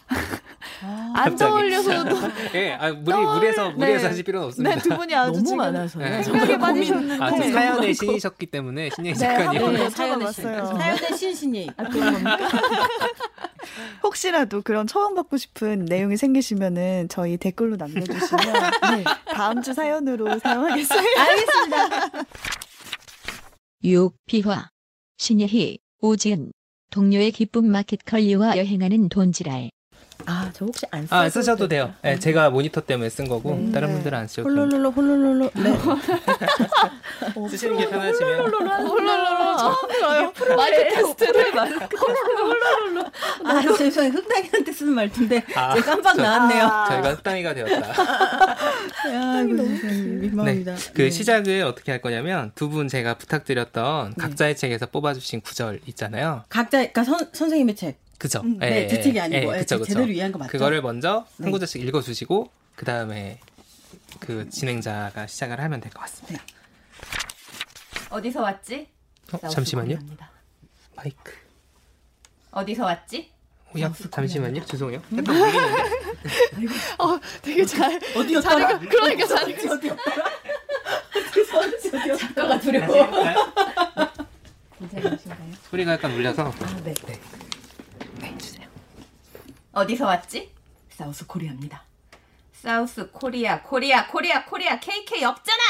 안 0.86 1.14
갑자기. 1.14 1.38
떠올려서도 1.38 2.16
예, 2.56 2.74
아 2.74 2.92
무리 2.92 3.12
떠올- 3.14 3.36
무리해서 3.36 3.72
무리해서 3.72 4.02
네. 4.04 4.08
하실 4.10 4.24
필요는 4.24 4.48
없습니다. 4.48 4.76
네, 4.76 4.82
두 4.82 4.90
분이 4.90 5.14
아주 5.16 5.32
너무 5.34 5.44
지금 5.44 5.58
많아서. 5.58 6.00
네. 6.00 6.24
생각에 6.24 6.58
빠지셨는데 6.58 7.24
아, 7.24 7.30
저 7.30 7.36
네. 7.38 7.52
사연의 7.52 7.94
신이셨기 7.94 8.46
때문에 8.48 8.90
신예 8.96 9.14
네, 9.14 9.20
작가님. 9.20 9.62
한번 9.64 9.74
네, 9.76 9.90
사연의 9.90 10.26
봤어요. 10.26 10.66
신. 10.66 10.78
사연의 10.78 11.18
신신이. 11.18 11.70
아? 11.78 11.84
혹시라도 14.04 14.62
그런 14.62 14.88
처방받고 14.88 15.38
싶은 15.38 15.86
내용이 15.86 16.18
생기시면은 16.18 17.08
저희 17.10 17.38
댓글로 17.38 17.78
남겨주시면 17.78 18.54
네, 18.98 19.04
다음 19.34 19.62
주 19.62 19.74
사연으로 19.74 20.40
사용하겠습니다. 20.40 21.22
알겠습니다. 21.22 21.88
육, 23.86 24.16
비화, 24.26 24.70
신예희, 25.18 25.80
오지은, 26.02 26.52
동료의 26.90 27.32
기쁨 27.32 27.70
마켓컬리와 27.72 28.58
여행하는 28.58 29.10
돈지랄. 29.10 29.70
아, 30.26 30.50
저 30.54 30.66
혹시 30.66 30.86
안 30.92 31.06
써도 31.08 31.16
아, 31.22 31.30
쓰셔도 31.30 31.68
돼요. 31.68 31.94
예, 32.06 32.18
제가 32.18 32.50
모니터 32.50 32.82
때문에 32.82 33.10
쓴 33.10 33.28
거고 33.28 33.56
네. 33.56 33.72
다른 33.72 33.88
네. 33.90 33.94
분들은 33.96 34.18
안 34.18 34.28
쓰셔도 34.28 34.50
돼요. 34.50 34.64
홀로롤로 34.64 34.92
홀로롤로. 34.92 35.52
네. 35.56 35.74
쓰시는 37.50 37.78
게 37.78 37.90
편하시면 37.90 38.40
홀로로로 38.40 39.58
처음 39.58 39.88
들어요. 39.90 40.34
마이크 40.56 40.84
테스트를 40.94 41.54
아, 43.46 43.62
죄송해요. 43.78 44.12
흑당이한테 44.14 44.72
쓰는 44.72 44.94
말투인데 44.94 45.44
아, 45.56 45.74
제가 45.76 45.86
깜빡 45.86 46.16
저- 46.16 46.22
나왔네요. 46.22 46.86
저희가 46.90 47.14
흑당이가 47.16 47.54
되었다. 47.54 47.94
아, 49.06 49.44
민망합니다. 49.44 50.76
그 50.94 51.02
네. 51.04 51.10
시작을 51.10 51.64
어떻게 51.64 51.92
할 51.92 52.02
거냐면 52.02 52.52
두 52.56 52.74
분 52.74 52.88
제가 52.88 53.14
부탁드렸던 53.20 54.16
각자의 54.16 54.56
책에서 54.56 54.88
뽑아주신 54.88 55.42
구절 55.42 55.80
있잖아요. 55.88 56.44
각자, 56.50 56.78
그러니까 56.80 57.04
선, 57.04 57.20
선생님의 57.32 57.76
책. 57.76 58.03
그죠? 58.18 58.42
음, 58.42 58.58
예, 58.62 58.70
네, 58.70 58.88
제 58.88 58.98
예, 58.98 59.02
책이 59.02 59.20
아니고 59.20 59.52
예, 59.54 59.56
예, 59.58 59.60
그쵸, 59.62 59.76
제 59.76 59.80
그쵸. 59.80 59.94
제대로 59.94 60.12
이해한 60.12 60.32
거 60.32 60.38
맞죠? 60.40 60.52
그거를 60.52 60.82
먼저 60.82 61.26
네. 61.38 61.44
한 61.46 61.52
구절씩 61.52 61.82
읽어주시고 61.82 62.50
그 62.76 62.86
다음에 62.86 63.40
그 64.20 64.50
진행자가 64.50 65.28
시작을 65.28 65.60
하면 65.60 65.82
될 65.82 65.92
것 65.92 66.00
같습니다. 66.02 66.44
어디서 68.10 68.42
왔지? 68.42 68.88
어, 69.32 69.48
잠시만요. 69.50 69.98
마이크. 70.96 71.34
어디서 72.52 72.86
왔지? 72.86 73.32
어, 73.76 73.80
야, 73.80 73.92
잠시만요. 74.12 74.64
죄송해요. 74.66 75.02
울리는데. 75.10 75.32
어, 77.00 77.20
되게 77.42 77.66
잘 77.66 78.00
어디였더라? 78.16 78.80
그러니까 78.80 79.26
잘 79.28 79.44
어디였더라? 79.44 79.98
작가가 82.18 82.60
두려워. 82.60 83.08
소리가 85.70 85.94
약간 85.94 86.12
울려서. 86.14 86.54
네. 86.84 86.94
어디서 89.74 90.06
왔지? 90.06 90.52
South 90.90 91.26
Korea입니다. 91.26 91.84
South 92.54 93.10
Korea, 93.12 93.62
Korea, 93.62 94.08
Korea, 94.08 94.46
Korea, 94.46 94.80
KK 94.80 95.24
없잖아. 95.26 95.64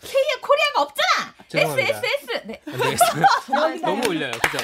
K에 0.00 0.40
Korea가 0.40 0.82
없잖아. 0.82 1.34
S 1.40 1.48
죄송합니다. 1.48 1.98
S 1.98 2.06
S. 2.06 2.46
네. 2.46 2.62
너무 3.82 4.08
울려요. 4.08 4.30
그죠? 4.30 4.58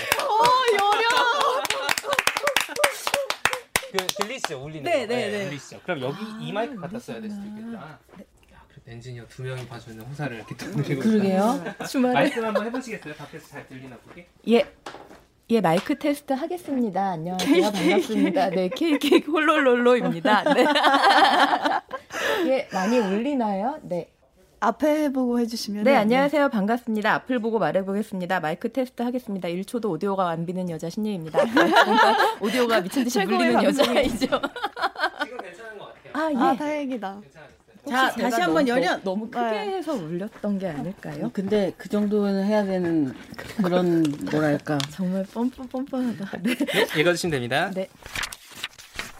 그 3.92 4.06
들리시죠? 4.06 4.62
울리는 4.64 4.84
네, 4.84 5.06
거. 5.06 5.14
네, 5.14 5.30
네. 5.30 5.44
들리시죠? 5.44 5.80
그럼 5.82 6.00
여기 6.02 6.16
이 6.40 6.52
마이크 6.52 6.76
갖다 6.76 6.98
써야 6.98 7.20
될 7.20 7.30
수도 7.30 7.44
있겠다. 7.46 7.78
야, 7.78 7.98
그래도 8.68 8.90
엔지니어 8.90 9.26
두 9.28 9.42
명이 9.42 9.66
봐주는 9.68 10.00
호사를 10.04 10.36
이렇게 10.36 10.56
또 10.56 10.70
드리고 10.82 11.02
그러게요. 11.02 11.74
주말에. 11.88 12.14
말씀 12.14 12.44
한번 12.44 12.66
해보시겠어요? 12.66 13.14
밖에서 13.14 13.48
잘 13.48 13.66
들리나 13.68 13.96
보게? 13.98 14.28
예. 14.48 14.72
예, 15.50 15.60
마이크 15.60 15.98
테스트 15.98 16.32
하겠습니다. 16.32 17.10
안녕하세요. 17.10 17.70
반갑습니다. 17.70 18.50
네, 18.50 18.68
KK 18.70 19.24
홀롤롤로입니다. 19.26 20.42
네. 20.54 20.64
예, 22.46 22.68
많이 22.72 22.98
울리나요? 22.98 23.78
네. 23.82 24.08
앞에 24.60 25.10
보고 25.12 25.38
해주시면 25.38 25.84
네, 25.84 25.94
안녕하세요. 25.96 26.48
반갑습니다. 26.48 27.12
앞을 27.12 27.40
보고 27.40 27.58
말해보겠습니다. 27.58 28.40
마이크 28.40 28.72
테스트 28.72 29.02
하겠습니다. 29.02 29.46
1초도 29.48 29.90
오디오가 29.90 30.30
안 30.30 30.46
비는 30.46 30.70
여자 30.70 30.88
신예입니다. 30.88 31.38
오디오가 32.40 32.80
미친 32.80 33.04
듯이 33.04 33.22
물리는. 33.26 33.62
여자이죠. 33.62 34.16
지금 34.16 35.38
괜찮은 35.42 35.78
것 35.78 35.92
같아요. 35.92 36.12
아, 36.14 36.30
예. 36.32 36.36
아 36.36 36.56
다행이다. 36.56 37.20
괜찮으셨어요? 37.20 37.63
자, 37.88 38.10
다시 38.12 38.40
한번 38.40 38.66
열연. 38.66 39.02
너무 39.02 39.28
크게 39.28 39.44
네. 39.44 39.76
해서 39.76 39.92
울렸던 39.94 40.58
게 40.58 40.68
아닐까요? 40.68 41.30
근데 41.32 41.72
그 41.76 41.88
정도는 41.88 42.44
해야 42.44 42.64
되는 42.64 43.14
그런 43.62 44.02
뭐랄까. 44.30 44.78
정말 44.90 45.24
뻔뻔뻔뻔하다. 45.24 46.38
네. 46.42 46.54
네, 46.54 47.00
읽어주시면 47.00 47.30
됩니다. 47.30 47.70
네. 47.74 47.88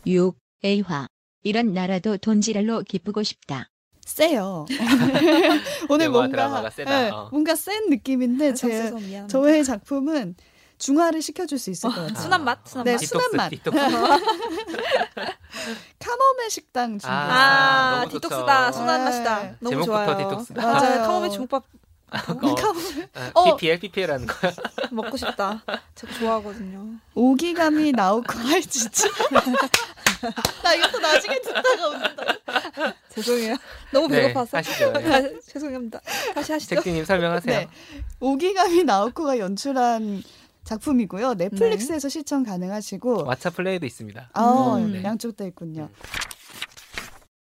6. 0.06 0.36
A화. 0.64 1.06
이런 1.42 1.74
나라도 1.74 2.16
돈지랄로 2.16 2.82
기쁘고 2.82 3.22
싶다. 3.22 3.70
세요. 4.00 4.66
오늘 5.88 6.10
뭔가. 6.10 6.70
네, 6.70 7.10
어. 7.10 7.28
뭔가 7.30 7.54
센 7.54 7.88
느낌인데 7.88 8.54
제 8.54 8.92
저의 9.28 9.64
작품은 9.64 10.36
중화를 10.78 11.22
시켜줄 11.22 11.58
수 11.58 11.70
있을 11.70 11.90
것 11.90 11.96
같아요. 11.96 12.20
순한 12.20 12.44
맛? 12.44 12.58
순한 12.66 12.84
네, 12.84 12.92
맛? 12.92 12.98
순한 12.98 13.30
맛. 13.34 13.50
카모메 15.98 16.48
식당 16.50 16.98
준비. 16.98 17.06
아, 17.08 18.00
너무 18.00 18.10
좋죠. 18.12 18.28
디톡스다. 18.28 18.72
순한 18.72 18.98
네. 18.98 19.04
맛이다. 19.04 19.56
너무 19.60 19.70
제목부터 19.70 20.04
좋아요. 20.06 20.18
디톡스다. 20.28 20.62
맞아요. 20.62 21.02
아, 21.02 21.06
카모메 21.06 21.30
중국밥 21.30 21.64
아, 22.10 22.22
어. 23.34 23.44
PPL, 23.56 23.78
PPL하는 23.80 24.26
거야. 24.26 24.52
먹고 24.92 25.16
싶다. 25.16 25.62
제가 25.94 26.12
좋아하거든요. 26.14 26.98
오기감이 27.14 27.92
나오고 27.92 28.32
할 28.38 28.60
진짜. 28.62 29.08
나 30.62 30.74
이것도 30.74 30.98
나중에 31.00 31.40
듣다가 31.40 31.88
웃는다. 31.88 32.24
죄송해요. 33.10 33.56
너무 33.92 34.08
네, 34.08 34.22
배고파서. 34.22 34.58
하시죠. 34.58 34.92
네. 34.92 35.12
아, 35.12 35.22
죄송합니다. 35.46 36.00
다시 36.34 36.52
하시죠. 36.52 36.76
잭디님 36.76 37.04
설명하세요. 37.04 37.58
네. 37.58 37.68
오기감이 38.20 38.84
나오코가 38.84 39.38
연출한 39.38 40.22
작품이고요. 40.64 41.34
넷플릭스에서 41.34 42.08
시청 42.08 42.42
가능하시고 42.42 43.24
왓챠 43.24 43.54
플레이도 43.54 43.86
있습니다. 43.86 44.30
아, 44.32 44.86
네. 44.90 45.02
양쪽 45.04 45.36
다 45.36 45.44
있군요. 45.44 45.90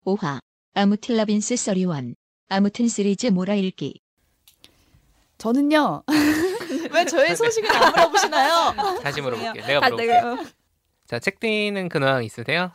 5화. 0.05 0.39
아무틀라빈스 0.75 1.55
31. 1.57 2.15
아무튼 2.49 2.87
시리즈 2.87 3.27
몰아읽기. 3.27 3.99
저는요. 5.37 6.03
왜 6.91 7.05
저의 7.05 7.35
소식을 7.35 7.71
안 7.71 7.91
물어보시나요? 7.91 8.99
다시 9.01 9.21
물어볼게요. 9.21 9.65
내가 9.65 9.85
아, 9.85 9.89
물어볼게요. 9.89 10.35
내가 10.35 10.43
자, 11.07 11.19
책디는 11.19 11.89
근황 11.89 12.23
있으세요? 12.23 12.71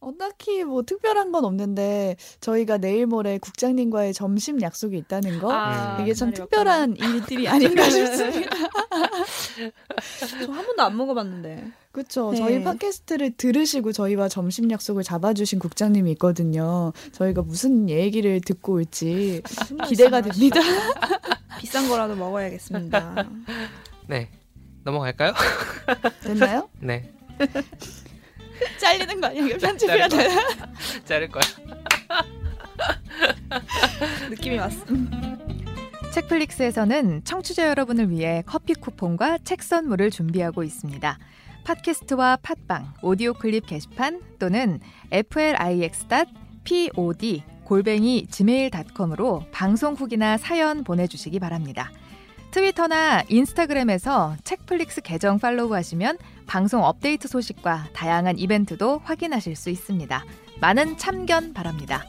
어, 0.00 0.12
딱히 0.16 0.62
뭐 0.62 0.82
특별한 0.82 1.32
건 1.32 1.44
없는데 1.44 2.16
저희가 2.40 2.78
내일 2.78 3.06
모레 3.06 3.38
국장님과의 3.38 4.14
점심 4.14 4.60
약속이 4.62 4.96
있다는 4.96 5.40
거 5.40 5.52
아, 5.52 5.98
이게 6.00 6.14
참 6.14 6.32
특별한 6.32 6.96
일들이 6.96 7.48
아닌가 7.48 7.82
싶습니다. 7.90 8.56
저 10.46 10.52
한 10.52 10.64
번도 10.66 10.82
안 10.82 10.96
먹어봤는데. 10.96 11.72
그렇죠. 11.90 12.30
네. 12.30 12.38
저희 12.38 12.62
팟캐스트를 12.62 13.32
들으시고 13.36 13.90
저희와 13.92 14.28
점심 14.28 14.70
약속을 14.70 15.02
잡아주신 15.02 15.58
국장님이 15.58 16.12
있거든요. 16.12 16.92
저희가 17.12 17.42
무슨 17.42 17.88
얘기를 17.90 18.40
듣고 18.40 18.74
올지 18.74 19.42
기대가 19.88 20.20
됩니다. 20.20 20.60
비싼 21.58 21.88
거라도 21.88 22.14
먹어야겠습니다. 22.14 23.28
네. 24.06 24.28
넘어갈까요? 24.84 25.32
됐나요? 26.22 26.68
네. 26.80 27.10
잘리는 28.80 29.20
거 29.20 29.26
아니에요? 29.28 29.58
편집해야 29.58 30.08
자를 30.08 30.28
돼요? 30.28 30.40
자를 31.04 31.28
거야. 31.28 31.42
느낌이 34.30 34.58
왔어. 34.58 34.84
책플릭스에서는 36.12 37.22
청취자 37.24 37.68
여러분을 37.68 38.10
위해 38.10 38.42
커피 38.46 38.74
쿠폰과 38.74 39.38
책 39.44 39.62
선물을 39.62 40.10
준비하고 40.10 40.64
있습니다. 40.64 41.18
팟캐스트와 41.64 42.38
팟빵, 42.42 42.94
오디오 43.02 43.32
클립 43.34 43.66
게시판 43.66 44.20
또는 44.38 44.80
flix.pod 45.12 46.22
골뱅이 47.64 48.26
gmail.com으로 48.30 49.44
방송 49.52 49.92
후기나 49.94 50.38
사연 50.38 50.84
보내주시기 50.84 51.38
바랍니다. 51.38 51.92
트위터나 52.50 53.24
인스타그램에서 53.28 54.36
책플릭스 54.42 55.02
계정 55.02 55.38
팔로우하시면 55.38 56.16
방송 56.48 56.82
업데이트 56.82 57.28
소식과 57.28 57.90
다양한 57.92 58.38
이벤트도 58.38 59.00
확인하실 59.04 59.54
수 59.54 59.68
있습니다. 59.68 60.24
많은 60.62 60.96
참견 60.96 61.52
바랍니다. 61.52 62.04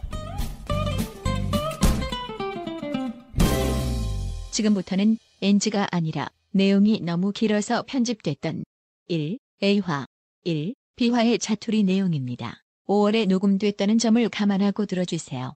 지금부터는 4.51 5.17
NG가 5.41 5.89
아니라 5.91 6.29
내용이 6.51 7.01
너무 7.01 7.33
길어서 7.33 7.83
편집됐던 7.85 8.63
1. 9.07 9.39
A화 9.61 10.05
1. 10.45 10.73
B화의 10.95 11.39
자투리 11.39 11.83
내용입니다. 11.83 12.63
5월에 12.87 13.27
녹음됐다는 13.27 13.97
점을 13.97 14.27
감안하고 14.29 14.85
들어주세요. 14.85 15.53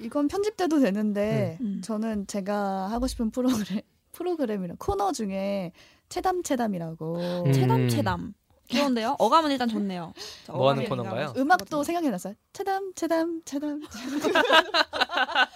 이건 0.00 0.28
편집돼도 0.28 0.78
되는데 0.78 1.58
음. 1.60 1.80
저는 1.82 2.28
제가 2.28 2.90
하고 2.90 3.08
싶은 3.08 3.30
프로그램 3.30 3.82
프로그램이랑 4.12 4.76
코너 4.78 5.12
중에 5.12 5.72
채담채담이라고 6.14 7.42
음. 7.46 7.52
채담 7.52 7.88
채담. 7.88 8.34
귀여운데요? 8.68 9.16
어감은 9.18 9.50
일단 9.50 9.68
좋네요. 9.68 10.14
자, 10.46 10.52
뭐 10.52 10.70
하는 10.70 10.84
어감이 10.84 10.88
코너인가요? 11.02 11.34
음악도 11.36 11.64
좋거든요. 11.64 11.84
생각해놨어요. 11.84 12.34
채담 12.54 12.92
채담 12.94 13.42
채담 13.44 13.82
어, 13.82 15.53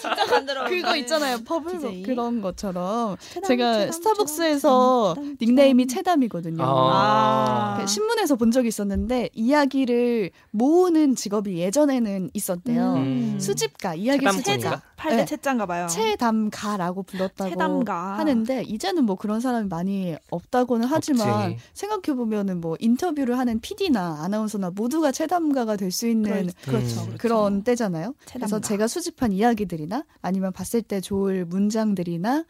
진짜 0.00 0.26
만들어. 0.30 0.64
그거 0.68 0.96
있잖아요. 0.96 1.38
퍼블 1.44 1.78
DJ. 1.78 2.02
그런 2.02 2.40
것처럼 2.40 3.16
채담, 3.20 3.48
제가 3.48 3.72
채담, 3.74 3.92
스타벅스에서 3.92 5.14
채담, 5.14 5.24
채담, 5.24 5.36
닉네임이 5.40 5.86
채담. 5.86 5.96
채담이거든요. 6.06 6.62
아. 6.64 7.78
그 7.80 7.86
신문에서 7.86 8.36
본 8.36 8.50
적이 8.50 8.68
있었는데 8.68 9.30
이야기를 9.34 10.30
모으는 10.50 11.14
직업이 11.16 11.58
예전에는 11.58 12.30
있었대요. 12.32 12.94
음. 12.94 13.38
수집가, 13.40 13.94
이야기? 13.94 14.26
수집가. 14.30 14.82
팔대 14.96 15.16
네. 15.16 15.24
채짠가 15.26 15.66
봐요. 15.66 15.86
채담가라고 15.88 17.02
불렀다고 17.02 17.50
체담가. 17.50 18.18
하는데 18.18 18.62
이제는 18.62 19.04
뭐 19.04 19.16
그런 19.16 19.40
사람이 19.40 19.68
많이 19.68 20.16
없다고는 20.30 20.86
하지만 20.90 21.52
없지. 21.52 21.58
생각해 21.74 22.16
보면은 22.16 22.60
뭐 22.62 22.76
인터뷰를 22.80 23.38
하는 23.38 23.60
PD나 23.60 24.20
아나운서나 24.22 24.70
모두가 24.70 25.12
체담가가 25.12 25.76
될 25.76 25.86
수 25.96 26.08
있는 26.08 26.50
그렇죠. 26.62 27.00
음. 27.02 27.14
그런 27.16 27.62
때잖아요. 27.62 28.12
그래서 28.32 28.60
체담가. 28.60 28.60
제가 28.76 28.88
수집한 28.88 29.32
이야기들이나 29.32 30.04
아니면 30.20 30.52
봤을 30.52 30.82
때 30.82 31.00
좋을 31.00 31.46
문장들이나 31.46 32.44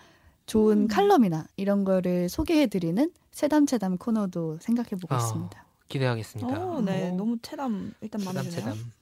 좋은 0.46 0.82
음. 0.82 0.88
칼럼이나 0.88 1.46
이런 1.56 1.84
거를 1.84 2.28
소개해드리는 2.28 3.12
체담체담 3.30 3.96
코너도 3.96 4.58
생각해보고 4.60 5.14
아, 5.14 5.18
있습니다. 5.18 5.64
기대하겠습니다. 5.88 6.64
어, 6.64 6.80
네, 6.80 7.10
어. 7.10 7.14
너무 7.14 7.38
체담 7.42 7.92
일단 8.00 8.24
마음에 8.24 8.42
체담 8.42 8.50
드네요. 8.50 8.74
체담. 8.74 8.92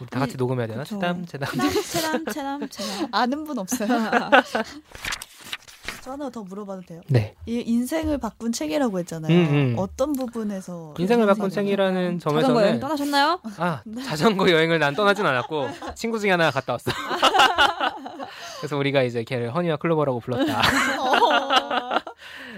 우리 0.00 0.10
다 0.10 0.18
같이 0.18 0.32
아니, 0.32 0.36
녹음해야 0.38 0.66
되나? 0.66 0.82
그쵸. 0.82 0.96
체담 0.96 1.24
체담. 1.24 1.48
체담 1.52 1.70
체담 1.86 2.24
체담 2.26 2.68
체담. 2.68 3.08
아는 3.12 3.44
분 3.44 3.58
없어요? 3.58 3.88
저 6.02 6.10
하나 6.10 6.28
더 6.30 6.42
물어봐도 6.42 6.82
돼요? 6.82 7.00
네. 7.06 7.36
이 7.46 7.60
인생을 7.60 8.18
바꾼 8.18 8.50
책이라고 8.50 8.98
했잖아요. 8.98 9.32
음, 9.32 9.48
음. 9.54 9.74
어떤 9.78 10.12
부분에서 10.14 10.94
인생을 10.98 11.26
바꾼 11.28 11.48
책이라는 11.48 12.18
자전거 12.18 12.60
여행 12.60 12.80
점에서는 12.80 12.80
떠나셨나요? 12.80 13.40
아 13.58 13.82
자전거 14.04 14.50
여행을 14.50 14.80
난 14.80 14.96
떠나진 14.96 15.24
않았고 15.24 15.68
친구 15.94 16.18
중에 16.18 16.32
하나 16.32 16.50
갔다 16.50 16.72
왔어. 16.72 16.90
그래서 18.58 18.76
우리가 18.76 19.04
이제 19.04 19.22
걔를 19.22 19.54
허니와 19.54 19.76
클로버라고 19.76 20.18
불렀다. 20.18 20.60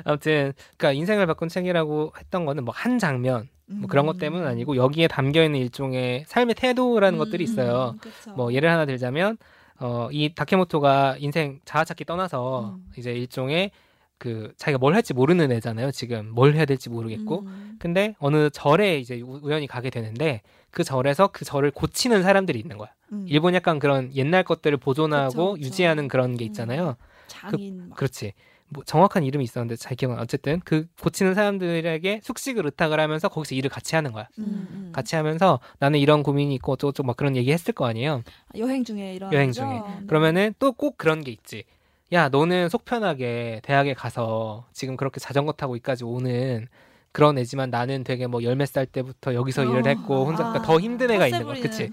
아무튼 0.05 0.55
그러니까 0.79 0.93
인생을 0.99 1.27
바꾼 1.27 1.49
책이라고 1.51 2.13
했던 2.19 2.47
거는 2.47 2.65
뭐 2.65 2.75
한 2.75 2.99
장면 2.99 3.49
뭐 3.67 3.89
그런 3.89 4.07
것 4.07 4.19
때문은 4.19 4.47
아니고 4.47 4.77
여기에 4.77 5.09
담겨 5.09 5.43
있는 5.45 5.61
일종의 5.61 6.25
삶의 6.29 6.55
태도라는 6.55 7.19
것들이 7.19 7.45
있어요. 7.45 7.93
음, 7.95 7.99
그쵸. 7.99 8.31
뭐 8.37 8.53
예를 8.55 8.71
하나 8.71 8.87
들자면 8.87 9.37
어 9.81 10.09
이 10.13 10.33
다케모토가 10.35 11.17
인생 11.19 11.61
자아찾기 11.65 12.05
떠나서 12.05 12.75
음. 12.77 12.87
이제 12.97 13.13
일종의 13.13 13.71
그 14.19 14.53
자기가 14.57 14.79
뭘 14.79 14.95
할지 14.95 15.13
모르는 15.13 15.51
애잖아요. 15.53 15.91
지금 15.91 16.31
뭘 16.31 16.55
해야 16.55 16.65
될지 16.65 16.89
모르겠고 16.89 17.41
음. 17.41 17.77
근데 17.81 18.15
어느 18.21 18.49
절에 18.51 18.99
이제 18.99 19.21
우- 19.21 19.41
우연히 19.43 19.67
가게 19.67 19.91
되는데 19.91 20.41
그 20.71 20.85
절에서 20.85 21.29
그 21.33 21.45
절을 21.45 21.73
고치는 21.73 22.23
사람들이 22.23 22.59
있는 22.59 22.79
거야. 22.79 22.91
음. 23.13 23.27
일본 23.29 23.55
약간 23.55 23.79
그런 23.81 24.15
옛날 24.15 24.45
것들을 24.45 24.77
보존하고 24.79 25.31
그쵸, 25.31 25.53
그쵸. 25.55 25.67
유지하는 25.67 26.09
그런 26.09 26.37
게 26.37 26.45
음. 26.45 26.47
있잖아요. 26.47 26.97
장인 27.27 27.89
막. 27.89 27.97
그렇지. 27.97 28.33
뭐 28.75 28.83
정확한 28.85 29.23
이름이 29.23 29.45
있었는데 29.45 29.77
잘 29.77 29.97
기억 29.97 30.11
안. 30.11 30.17
나. 30.17 30.23
어쨌든 30.23 30.61
그 30.65 30.87
고치는 31.01 31.35
사람들에게 31.35 32.21
숙식을 32.23 32.67
의탁을 32.67 33.01
하면서 33.01 33.29
거기서 33.29 33.55
일을 33.55 33.71
같이 33.71 33.95
하는 33.95 34.13
거야. 34.13 34.29
음, 34.39 34.67
음. 34.71 34.93
같이 34.93 35.17
하면서 35.17 35.61
나는 35.79 35.99
이런 36.01 36.23
고민이 36.23 36.55
있고 36.57 36.73
어쩌고저쩌고 36.73 37.07
막 37.07 37.17
그런 37.17 37.37
얘기 37.37 37.53
했을 37.53 37.73
거 37.73 37.87
아니에요. 37.87 38.23
여행 38.59 38.85
중에 38.85 39.15
이런 39.15 39.33
여행? 39.33 39.53
중에. 39.53 39.65
네. 39.67 39.81
그러면은 40.07 40.53
또 40.59 40.73
꼭 40.73 40.99
그런 40.99 41.23
게 41.23 41.31
있지. 41.31 41.65
야, 42.13 42.29
너는 42.29 42.69
속 42.69 42.85
편하게 42.85 43.61
대학에 43.63 43.95
가서 43.95 44.67
지금 44.73 44.97
그렇게 44.97 45.21
자전거 45.21 45.53
타고 45.53 45.75
여기까지 45.75 46.05
오는 46.05 46.67
그런 47.15 47.39
애지만 47.39 47.71
나는 47.71 48.03
되게 48.03 48.27
뭐 48.27 48.43
열 48.43 48.57
몇 48.57 48.67
살 48.67 48.87
때부터 48.87 49.35
여기서 49.35 49.63
어. 49.63 49.65
일을 49.65 49.87
했고 49.87 50.27
혼자 50.27 50.43
그러니까 50.43 50.61
아, 50.65 50.67
더 50.67 50.81
힘든 50.81 51.11
애가 51.13 51.29
있는 51.29 51.45
거야. 51.45 51.61
그치? 51.63 51.91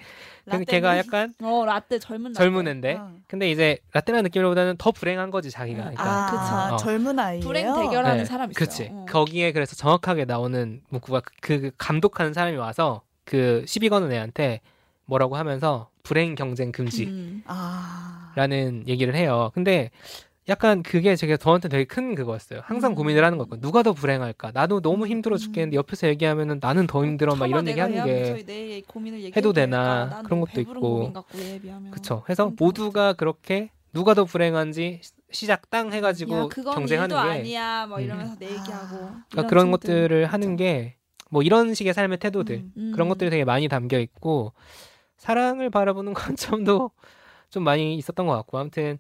근데 0.50 0.66
걔가 0.66 0.98
약간 0.98 1.32
어 1.44 1.64
라떼 1.64 2.00
젊은 2.00 2.32
라떼. 2.32 2.44
젊은 2.44 2.68
애인데 2.68 2.96
어. 2.96 3.12
근데 3.28 3.52
이제 3.52 3.78
라떼라는 3.94 4.24
느낌보다는 4.24 4.78
더 4.78 4.92
불행한 4.92 5.30
거지 5.30 5.52
자기가. 5.52 5.78
음. 5.78 5.94
그러니까 5.94 6.04
아, 6.04 6.74
어. 6.74 6.78
젊은 6.78 7.20
아이예요. 7.20 7.44
불행 7.46 7.72
대결하는 7.76 8.18
네, 8.18 8.26
사람 8.26 8.50
있어요. 8.50 8.66
그치. 8.66 8.90
어. 8.92 9.06
거기에 9.08 9.52
그래서 9.52 9.76
정확하게 9.76 10.26
나오는 10.26 10.82
문구가 10.90 11.22
그, 11.42 11.62
그 11.62 11.72
감독하는 11.78 12.34
사람이 12.34 12.58
와서 12.58 13.04
그 13.24 13.64
시비 13.68 13.90
거는 13.90 14.12
애한테 14.12 14.62
뭐라고 15.06 15.38
하면서 15.38 15.90
불행 16.02 16.34
경쟁 16.34 16.72
금지라는 16.72 17.14
음. 17.14 17.44
아. 17.46 18.34
얘기를 18.88 19.14
해요. 19.16 19.52
근데 19.54 19.92
약간 20.50 20.82
그게 20.82 21.16
제가 21.16 21.38
저한테 21.38 21.70
되게 21.70 21.84
큰 21.86 22.16
그거였어요. 22.16 22.62
항상 22.64 22.92
음. 22.92 22.96
고민을 22.96 23.24
하는 23.24 23.38
거고 23.38 23.60
누가 23.60 23.84
더 23.84 23.94
불행할까? 23.94 24.52
나도 24.54 24.82
너무 24.82 25.06
힘들어 25.08 25.38
죽겠는데 25.38 25.78
옆에서 25.78 26.08
얘기하면은 26.08 26.58
나는 26.62 26.88
더 26.88 27.06
힘들어 27.06 27.36
막 27.36 27.48
이런 27.48 27.68
얘기 27.68 27.76
내가 27.80 27.86
하는 27.86 27.98
얘기하면 28.10 28.46
게 28.46 29.32
해도 29.36 29.54
되나 29.54 30.22
그런 30.26 30.42
것도 30.42 30.62
있고. 30.62 31.14
그쵸. 31.92 32.24
해서 32.28 32.52
모두가 32.58 33.14
그렇게 33.14 33.70
누가 33.94 34.14
더 34.14 34.26
불행한지 34.26 35.00
시- 35.04 35.12
시작 35.32 35.70
땅 35.70 35.94
해가지고 35.94 36.36
야, 36.36 36.48
경쟁하는 36.74 37.16
게 37.16 37.22
아니야. 37.22 37.86
뭐 37.88 38.00
음. 38.00 38.04
이러면서 38.04 38.36
내 38.40 38.48
얘기하고. 38.48 38.96
아. 39.06 39.24
그러니까 39.30 39.48
그런 39.50 39.66
친구들. 39.66 39.90
것들을 39.94 40.26
하는 40.26 40.56
게 40.56 40.96
뭐 41.34 41.42
이런 41.44 41.74
식의 41.74 41.94
삶의 41.94 42.18
태도들 42.18 42.56
음. 42.58 42.72
음. 42.76 42.92
그런 42.94 43.08
것들이 43.08 43.30
되게 43.30 43.46
많이 43.46 43.70
담겨 43.70 43.98
있고 44.00 44.52
사랑을 45.16 45.70
바라보는 45.70 46.12
관점도 46.68 46.92
좀 47.50 47.64
많이 47.64 47.96
있었던 47.96 48.28
것 48.28 48.34
같고 48.36 48.58
아무튼 48.60 49.00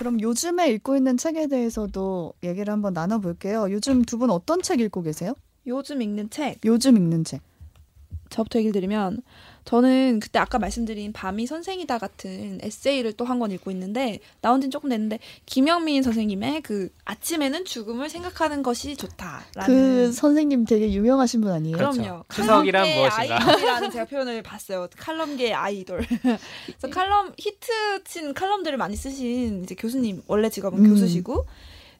그럼 0.00 0.18
요즘에 0.18 0.70
읽고 0.70 0.96
있는 0.96 1.18
책에 1.18 1.46
대해서도 1.46 2.32
얘기를 2.42 2.72
한번 2.72 2.94
나눠볼게요. 2.94 3.70
요즘 3.70 4.00
두 4.02 4.16
분 4.16 4.30
어떤 4.30 4.62
책 4.62 4.80
읽고 4.80 5.02
계세요? 5.02 5.34
요즘 5.66 6.00
읽는 6.00 6.30
책. 6.30 6.58
요즘 6.64 6.96
읽는 6.96 7.24
책. 7.24 7.42
저부터 8.30 8.58
얘기를 8.60 8.72
드리면 8.72 9.22
저는 9.66 10.20
그때 10.20 10.38
아까 10.38 10.58
말씀드린 10.58 11.12
밤이 11.12 11.46
선생이다 11.46 11.98
같은 11.98 12.58
에세이를 12.62 13.12
또 13.12 13.24
한 13.26 13.38
권 13.38 13.50
읽고 13.52 13.70
있는데 13.70 14.18
나온 14.40 14.60
지는 14.60 14.70
조금 14.70 14.88
됐는데 14.88 15.18
김영민 15.46 16.02
선생님의 16.02 16.62
그 16.62 16.88
아침에는 17.04 17.64
죽음을 17.66 18.08
생각하는 18.08 18.62
것이 18.62 18.96
좋다라는 18.96 19.66
그 19.66 20.12
선생님 20.12 20.64
되게 20.64 20.90
유명하신 20.92 21.42
분 21.42 21.52
아니에요? 21.52 21.76
그렇죠. 21.76 22.00
그럼요. 22.02 22.24
추석이란 22.32 22.82
칼럼계의 22.84 22.96
무엇인가? 22.96 23.36
아이돌이라는 23.46 23.90
제가 23.90 24.04
표현을 24.06 24.42
봤어요. 24.42 24.88
칼럼계의 24.96 25.52
아이돌. 25.54 26.06
그래서 26.66 26.88
칼럼 26.90 27.32
히트 27.38 28.04
친 28.04 28.32
칼럼들을 28.34 28.78
많이 28.78 28.96
쓰신 28.96 29.64
이제 29.64 29.74
교수님 29.74 30.22
원래 30.26 30.48
직업은 30.48 30.78
음. 30.84 30.90
교수시고 30.90 31.46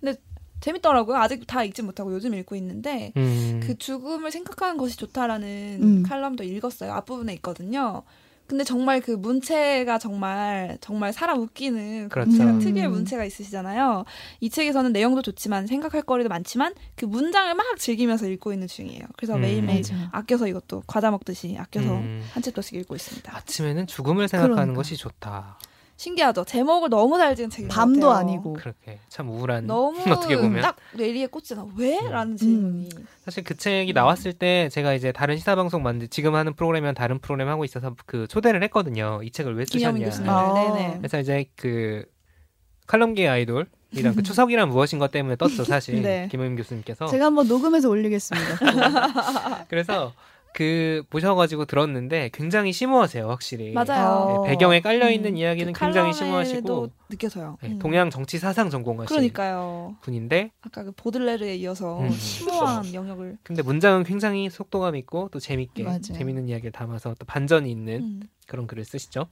근데 0.01 0.19
재밌더라고요. 0.61 1.17
아직 1.17 1.47
다 1.47 1.65
읽지 1.65 1.83
못하고 1.83 2.13
요즘 2.13 2.35
읽고 2.35 2.55
있는데 2.57 3.13
음, 3.17 3.61
그 3.63 3.77
죽음을 3.77 4.31
생각하는 4.31 4.77
것이 4.77 4.97
좋다라는 4.97 5.79
음. 5.83 6.03
칼럼도 6.03 6.45
읽었어요. 6.45 6.93
앞부분에 6.93 7.35
있거든요. 7.35 8.03
근데 8.51 8.65
정말 8.65 9.01
그 9.01 9.13
문체가 9.13 9.99
정말 9.99 10.77
정말 10.81 11.13
사람 11.13 11.39
웃기는 11.39 12.09
그렇죠. 12.09 12.33
제가 12.33 12.51
음. 12.51 12.59
특유의 12.59 12.89
문체가 12.89 13.25
있으시잖아요. 13.25 14.05
이 14.41 14.51
책에서는 14.51 14.93
내용도 14.93 15.23
좋지만 15.23 15.69
생각할 15.69 16.03
거리도 16.03 16.29
많지만 16.29 16.75
그 16.97 17.05
문장을 17.05 17.55
막 17.55 17.65
즐기면서 17.79 18.27
읽고 18.27 18.53
있는 18.53 18.67
중이에요. 18.67 19.03
그래서 19.17 19.37
음. 19.37 19.43
매일매일 19.43 19.85
맞아요. 19.89 20.09
아껴서 20.11 20.49
이것도 20.49 20.83
과자 20.89 21.13
먹듯이 21.13 21.57
아껴서 21.61 21.95
음. 21.95 22.27
한 22.33 22.43
책씩 22.43 22.75
읽고 22.75 22.97
있습니다. 22.97 23.37
아침에는 23.37 23.87
죽음을 23.87 24.27
생각하는 24.27 24.57
그러니까. 24.57 24.75
것이 24.75 24.97
좋다. 24.97 25.57
신기하죠. 26.01 26.45
제목을 26.45 26.89
너무 26.89 27.19
잘 27.19 27.37
지은 27.37 27.51
책인 27.51 27.69
것 27.69 27.75
밤도 27.75 28.09
같아요. 28.09 28.21
아니고. 28.21 28.55
그렇게 28.55 28.99
참 29.11 29.29
우울한 29.29 29.67
너무 29.67 29.99
어떻게 30.11 30.35
보면 30.35 30.63
딱 30.63 30.77
뇌리에 30.95 31.27
꽂잖아. 31.27 31.67
왜? 31.77 31.99
음. 31.99 32.11
라는 32.11 32.37
질문이. 32.39 32.89
사실 33.23 33.45
그 33.45 33.55
책이 33.55 33.93
나왔을 33.93 34.33
때 34.33 34.71
제가 34.71 34.95
이제 34.95 35.13
다른 35.13 35.37
시사 35.37 35.57
방송 35.57 35.83
만들 35.83 36.09
지금 36.09 36.35
하는 36.35 36.55
프로그램이랑 36.55 36.95
다른 36.95 37.19
프로그램 37.19 37.49
하고 37.49 37.67
있어서 37.67 37.95
그 38.07 38.27
초대를 38.29 38.63
했거든요. 38.63 39.21
이 39.23 39.31
책을 39.31 39.55
왜 39.57 39.67
쓰셨냐. 39.67 40.09
아. 40.27 40.55
네네. 40.55 40.95
그래서 40.97 41.21
이제 41.21 41.45
그 41.55 42.07
칼럼계 42.87 43.29
아이돌 43.29 43.67
이런 43.91 44.17
그 44.17 44.23
추석이란 44.25 44.71
무엇인가 44.71 45.09
때문에 45.09 45.37
떴죠 45.37 45.65
사실 45.65 46.01
네. 46.03 46.29
김호임 46.31 46.57
교수님께서 46.57 47.09
제가 47.09 47.27
한번 47.27 47.47
녹음해서 47.47 47.91
올리겠습니다. 47.91 49.67
그래서 49.69 50.15
그 50.53 51.03
보셔가지고 51.11 51.65
들었는데 51.67 52.31
굉장히 52.33 52.73
심오하세요 52.73 53.29
확실히 53.29 53.73
맞아요. 53.73 54.43
네, 54.43 54.51
배경에 54.51 54.81
깔려 54.81 55.11
있는 55.11 55.33
음, 55.33 55.37
이야기는 55.37 55.73
그 55.73 55.79
굉장히 55.81 56.13
심오하시고 56.13 56.91
느껴져요. 57.09 57.57
네, 57.63 57.69
음. 57.71 57.79
동양 57.79 58.11
정치 58.11 58.39
사상 58.39 58.69
전공하신 58.69 59.07
그러니까요. 59.09 59.97
분인데 60.01 60.51
아까 60.61 60.83
그 60.83 60.93
보들레르에 60.93 61.57
이어서 61.57 62.01
음. 62.01 62.11
심오한 62.11 62.93
영역을 62.95 63.39
근데 63.43 63.63
문장은 63.63 64.05
굉장히 64.05 64.51
속도감 64.51 64.97
있고 64.97 65.29
또 65.33 65.39
재밌게 65.39 65.85
맞아요. 65.85 66.01
재밌는 66.01 66.49
이야기를 66.49 66.73
담아서 66.73 67.15
또 67.19 67.25
반전이 67.27 67.71
있는 67.71 68.03
음. 68.03 68.21
그런 68.47 68.67
글을 68.67 68.85
쓰시죠. 68.85 69.29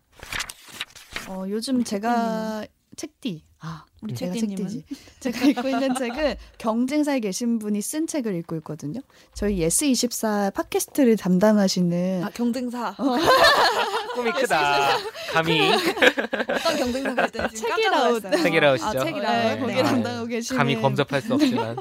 어, 1.28 1.44
요즘 1.48 1.82
제가 1.84 2.64
책디 2.96 3.44
아 3.60 3.84
우리 4.00 4.14
제가 4.14 4.32
책디님은? 4.32 4.82
제가 5.20 5.46
읽고 5.46 5.68
있는 5.68 5.94
책은 5.96 6.36
경쟁사에 6.58 7.20
계신 7.20 7.58
분이 7.58 7.80
쓴 7.82 8.06
책을 8.06 8.34
읽고 8.36 8.56
있거든요. 8.56 9.00
저희 9.34 9.58
예스 9.58 9.86
24 9.86 10.50
팟캐스트를 10.54 11.16
담당하시는 11.16 12.22
아 12.24 12.30
경쟁사 12.30 12.94
꿈이 14.14 14.30
크다. 14.32 14.98
감히 15.32 15.60
어떤 15.72 16.76
경쟁사가 16.76 17.26
있든 17.26 17.48
지금 17.54 17.70
깜짝 17.70 17.76
책읽아웃. 17.76 18.22
책읽아웃이죠. 18.42 18.86
아, 18.86 18.92
네, 18.92 19.00
책읽아웃. 19.04 19.60
거기 19.60 19.74
네. 19.74 19.82
담당하고 19.82 20.26
계시는 20.26 20.58
감히 20.58 20.80
범접할 20.80 21.22
수 21.22 21.34
없지만 21.34 21.76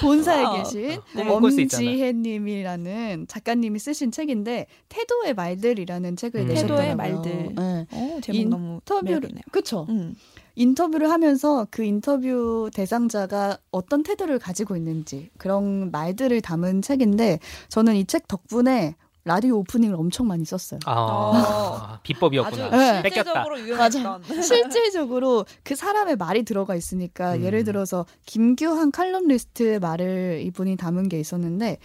본사에 0.00 0.44
아, 0.44 0.62
계신 0.62 0.90
있잖아. 0.92 1.32
엄지혜님이라는 1.32 3.26
작가님이 3.28 3.78
쓰신 3.78 4.10
책인데 4.12 4.66
태도의 4.88 5.34
말들이라는 5.34 6.16
책을 6.16 6.40
음. 6.42 6.48
내셨더라고요. 6.48 6.76
태도의 6.78 6.96
말들. 6.96 7.54
네. 7.56 7.86
오, 7.92 8.20
제목 8.20 8.50
너무 8.50 8.74
인터뷰를. 8.74 9.30
그쵸 9.50 9.86
음. 9.88 10.14
인터뷰를 10.56 11.10
하면서 11.10 11.66
그 11.70 11.84
인터뷰 11.84 12.70
대상자가 12.74 13.58
어떤 13.70 14.02
태도를 14.02 14.38
가지고 14.38 14.74
있는지 14.76 15.30
그런 15.38 15.90
말들을 15.90 16.40
담은 16.40 16.82
책인데 16.82 17.38
저는 17.68 17.94
이 17.94 18.06
책 18.06 18.28
덕분에 18.28 18.94
라디오 19.24 19.56
오프닝을 19.58 19.96
엄청 19.96 20.28
많이 20.28 20.44
썼어요. 20.44 20.78
아, 20.86 20.92
어. 20.94 21.98
비법이었구나. 22.04 22.70
네. 22.70 23.02
뺏겼다. 23.02 23.32
실제적으로 23.32 23.60
유용했던 23.60 24.22
실질적으로 24.42 25.44
그 25.64 25.74
사람의 25.74 26.14
말이 26.16 26.44
들어가 26.44 26.76
있으니까 26.76 27.34
음. 27.34 27.42
예를 27.42 27.64
들어서 27.64 28.06
김규환 28.24 28.92
칼럼니스트의 28.92 29.80
말을 29.80 30.42
이분이 30.46 30.76
담은 30.76 31.08
게 31.08 31.18
있었는데 31.18 31.78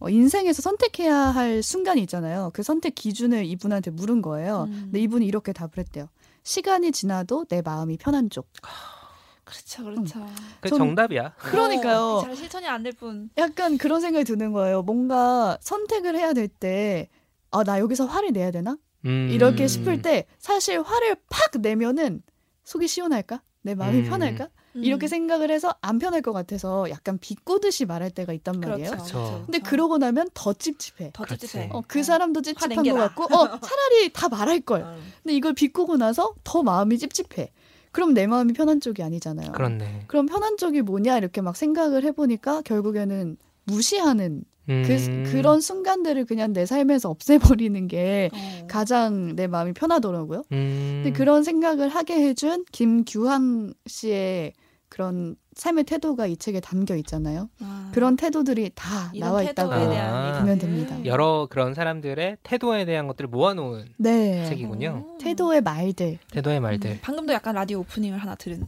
어, 0.00 0.08
인생에서 0.08 0.62
선택해야 0.62 1.14
할 1.14 1.62
순간이 1.62 2.00
있잖아요. 2.02 2.50
그 2.54 2.62
선택 2.62 2.94
기준을 2.94 3.44
이분한테 3.44 3.90
물은 3.90 4.22
거예요. 4.22 4.64
음. 4.68 4.80
근데 4.84 5.00
이분이 5.00 5.26
이렇게 5.26 5.52
답을 5.52 5.72
했대요. 5.76 6.08
시간이 6.52 6.92
지나도 6.92 7.44
내 7.50 7.60
마음이 7.60 7.98
편한 7.98 8.30
쪽. 8.30 8.48
그렇죠, 9.44 9.84
그렇죠. 9.84 10.26
그 10.62 10.70
전- 10.70 10.78
정답이야. 10.78 11.34
그러니까요. 11.36 11.98
어, 11.98 12.22
잘 12.22 12.34
실천이 12.34 12.66
안 12.66 12.82
될 12.82 12.92
뿐. 12.94 13.28
약간 13.36 13.76
그런 13.76 14.00
생각이 14.00 14.24
드는 14.24 14.52
거예요. 14.52 14.80
뭔가 14.82 15.58
선택을 15.60 16.16
해야 16.16 16.32
될 16.32 16.48
때, 16.48 17.10
아, 17.50 17.64
나 17.64 17.78
여기서 17.78 18.06
화를 18.06 18.32
내야 18.32 18.50
되나? 18.50 18.78
음. 19.04 19.28
이렇게 19.30 19.66
싶을 19.66 20.00
때, 20.00 20.24
사실 20.38 20.80
화를 20.80 21.16
팍 21.28 21.60
내면은 21.60 22.22
속이 22.64 22.88
시원할까? 22.88 23.42
내 23.62 23.74
마음이 23.74 23.98
음. 24.00 24.08
편할까? 24.08 24.48
음. 24.78 24.84
이렇게 24.84 25.08
생각을 25.08 25.50
해서 25.50 25.74
안 25.80 25.98
편할 25.98 26.22
것 26.22 26.32
같아서 26.32 26.88
약간 26.90 27.18
비꼬듯이 27.18 27.84
말할 27.84 28.10
때가 28.10 28.32
있단 28.32 28.60
말이에요. 28.60 28.90
그렇죠. 28.90 29.04
그쵸. 29.04 29.42
근데 29.46 29.58
그러고 29.58 29.98
나면 29.98 30.30
더 30.34 30.52
찝찝해. 30.52 31.10
더. 31.12 31.24
찝찝해. 31.24 31.70
어, 31.72 31.82
그 31.86 32.02
사람도 32.02 32.42
찝찝한 32.42 32.84
것. 32.84 32.94
같고, 32.94 33.24
어, 33.24 33.60
차라리 33.60 34.12
다 34.12 34.28
말할 34.28 34.60
걸. 34.60 34.82
어. 34.82 34.96
근데 35.22 35.34
이걸 35.34 35.52
비꼬고 35.52 35.96
나서 35.96 36.34
더 36.44 36.62
마음이 36.62 36.98
찝찝해. 36.98 37.50
그럼 37.92 38.14
내 38.14 38.26
마음이 38.26 38.52
편한 38.52 38.80
쪽이 38.80 39.02
아니잖아요. 39.02 39.52
그렇네. 39.52 40.04
그럼 40.06 40.26
편한 40.26 40.56
쪽이 40.56 40.82
뭐냐 40.82 41.18
이렇게 41.18 41.40
막 41.40 41.56
생각을 41.56 42.04
해보니까 42.04 42.62
결국에는 42.62 43.36
무시하는 43.64 44.44
음. 44.68 44.84
그 44.86 45.32
그런 45.32 45.60
순간들을 45.60 46.26
그냥 46.26 46.52
내 46.52 46.66
삶에서 46.66 47.08
없애버리는 47.10 47.88
게 47.88 48.30
어. 48.32 48.66
가장 48.68 49.34
내 49.34 49.46
마음이 49.46 49.72
편하더라고요. 49.72 50.42
음. 50.52 51.00
근데 51.02 51.16
그런 51.16 51.42
생각을 51.42 51.88
하게 51.88 52.22
해준 52.22 52.64
김규환 52.70 53.72
씨의 53.86 54.52
그런 54.88 55.36
삶의 55.54 55.84
태도가 55.84 56.26
이 56.26 56.36
책에 56.36 56.60
담겨 56.60 56.94
있잖아요. 56.96 57.50
아. 57.60 57.90
그런 57.92 58.16
태도들이 58.16 58.70
다 58.74 59.12
나와 59.18 59.42
있다고 59.42 59.72
아. 59.72 60.38
보면 60.40 60.58
됩니다. 60.58 60.96
여러 61.04 61.46
그런 61.50 61.74
사람들의 61.74 62.38
태도에 62.42 62.84
대한 62.84 63.06
것들을 63.06 63.28
모아놓은 63.28 63.86
네. 63.98 64.44
책이군요. 64.46 65.04
어. 65.14 65.18
태도의 65.20 65.60
말들. 65.62 66.18
태도의 66.30 66.60
말들. 66.60 66.90
음, 66.92 66.98
방금도 67.02 67.32
약간 67.32 67.54
라디오 67.54 67.80
오프닝을 67.80 68.18
하나 68.18 68.34
들은. 68.34 68.64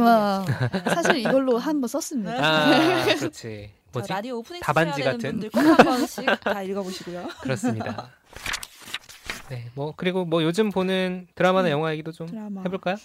와, 0.00 0.44
사실 0.94 1.16
이걸로 1.18 1.58
한번 1.58 1.88
썼습니다. 1.88 2.32
아, 2.38 3.04
그렇지. 3.16 3.70
자, 3.70 3.80
뭐지? 3.92 4.08
라디오 4.12 4.38
오프닝 4.38 4.62
되는 4.62 4.92
같은? 5.02 5.18
분들 5.18 5.50
꼭 5.50 5.58
한 5.60 5.76
번씩 5.76 6.26
다 6.40 6.62
읽어보시고요. 6.62 7.28
그렇습니다. 7.42 8.10
네, 9.50 9.66
뭐 9.74 9.92
그리고 9.96 10.24
뭐 10.24 10.42
요즘 10.42 10.70
보는 10.70 11.26
드라마나 11.34 11.70
영화 11.70 11.92
얘기도 11.92 12.12
좀 12.12 12.26
드라마. 12.28 12.62
해볼까요? 12.62 12.96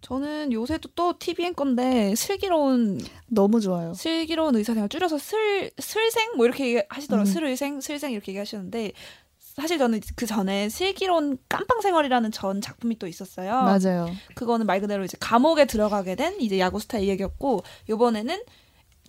저는 0.00 0.52
요새도 0.52 0.90
또 0.94 1.18
TVN 1.18 1.54
건데 1.54 2.14
슬기로운 2.16 3.00
너무 3.28 3.60
좋아요. 3.60 3.92
슬기로운 3.94 4.56
의사생활 4.56 4.88
줄여서 4.88 5.18
슬 5.18 5.70
슬생 5.78 6.32
뭐 6.36 6.46
이렇게 6.46 6.66
얘기- 6.66 6.86
하시더라고요. 6.88 7.30
음. 7.30 7.32
슬의생 7.32 7.80
슬생 7.80 8.12
이렇게 8.12 8.32
얘기하시는데 8.32 8.92
사실 9.38 9.78
저는 9.78 10.00
그 10.16 10.26
전에 10.26 10.68
슬기로운 10.68 11.36
감빵생활이라는 11.48 12.32
전 12.32 12.60
작품이 12.60 12.98
또 12.98 13.06
있었어요. 13.06 13.50
맞아요. 13.52 14.08
그거는 14.34 14.64
말 14.66 14.80
그대로 14.80 15.04
이제 15.04 15.16
감옥에 15.20 15.66
들어가게 15.66 16.14
된 16.14 16.40
이제 16.40 16.58
야구 16.58 16.80
스타 16.80 16.98
이야기였고 16.98 17.62
요번에는 17.88 18.42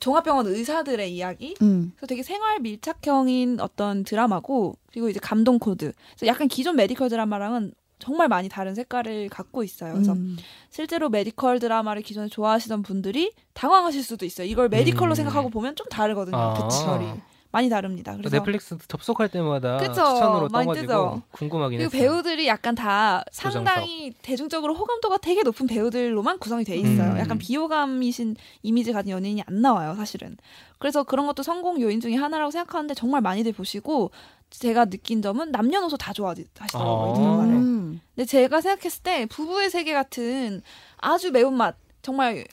종합병원 0.02 0.48
의사들의 0.48 1.14
이야기. 1.16 1.56
음. 1.62 1.92
그래서 1.96 2.08
되게 2.08 2.24
생활 2.24 2.60
밀착형인 2.60 3.60
어떤 3.62 4.04
드라마고 4.04 4.76
그리고 4.92 5.10
이제 5.10 5.20
감동 5.22 5.60
코드. 5.60 5.94
그래서 6.18 6.26
약간 6.28 6.48
기존 6.48 6.76
메디컬 6.76 7.08
드라마랑은 7.10 7.74
정말 8.02 8.28
많이 8.28 8.50
다른 8.50 8.76
색깔을 8.76 9.30
갖고 9.30 9.64
있어요. 9.64 9.94
그래서 9.94 10.14
음. 10.14 10.38
실제로 10.70 11.10
메디컬 11.10 11.60
드라마를 11.60 12.02
기존에 12.02 12.28
좋아하시던 12.28 12.82
분들이 12.84 13.32
당황하실 13.54 14.04
수도 14.04 14.26
있어요. 14.26 14.48
이걸 14.48 14.68
메디컬로 14.70 15.14
음. 15.14 15.16
생각하고 15.16 15.50
보면 15.50 15.76
좀 15.76 15.88
다르거든요. 15.90 16.38
아. 16.38 16.54
결이 16.68 17.06
많이 17.52 17.70
다릅니다. 17.70 18.14
또 18.14 18.20
그래서 18.20 18.38
넷플릭스 18.38 18.78
접속할 18.88 19.28
때마다 19.28 19.76
그쵸, 19.78 19.94
추천으로 19.94 20.48
많이 20.50 20.68
떠가지고. 20.68 21.22
궁금하긴 21.32 21.80
그리고 21.80 21.96
했어요. 21.96 22.10
배우들이 22.10 22.48
약간 22.48 22.76
다 22.76 23.26
상당히 23.32 24.14
대중적으로 24.22 24.74
호감도가 24.74 25.18
되게 25.18 25.44
높은 25.44 25.68
배우들로만 25.68 26.40
구성이 26.40 26.64
돼 26.64 26.78
있어요. 26.78 27.12
음. 27.12 27.20
약간 27.20 27.38
비호감이신 27.38 28.38
이미지 28.64 28.94
가진 28.94 29.12
연예인이 29.12 29.44
안 29.46 29.62
나와요, 29.62 29.96
사실은. 29.96 30.38
그래서 30.80 31.04
그런 31.04 31.28
것도 31.28 31.44
성공 31.44 31.82
요인 31.82 32.00
중에 32.00 32.16
하나라고 32.16 32.52
생각하는데 32.52 32.94
정말 32.94 33.22
많이들 33.22 33.52
보시고 33.52 34.12
제가 34.52 34.86
느낀 34.86 35.22
점은 35.22 35.52
남녀노소 35.52 35.98
다 35.98 36.14
좋아하시더라고요, 36.14 37.08
이 37.08 37.12
아. 37.12 37.14
드라마를. 37.16 37.54
음. 37.54 38.02
근데 38.16 38.26
제가 38.26 38.62
생각했을 38.62 39.02
때 39.04 39.26
부부의 39.26 39.70
세계 39.70 39.94
같은 39.94 40.62
아주 40.98 41.32
매운맛 41.32 41.76
정말 42.04 42.46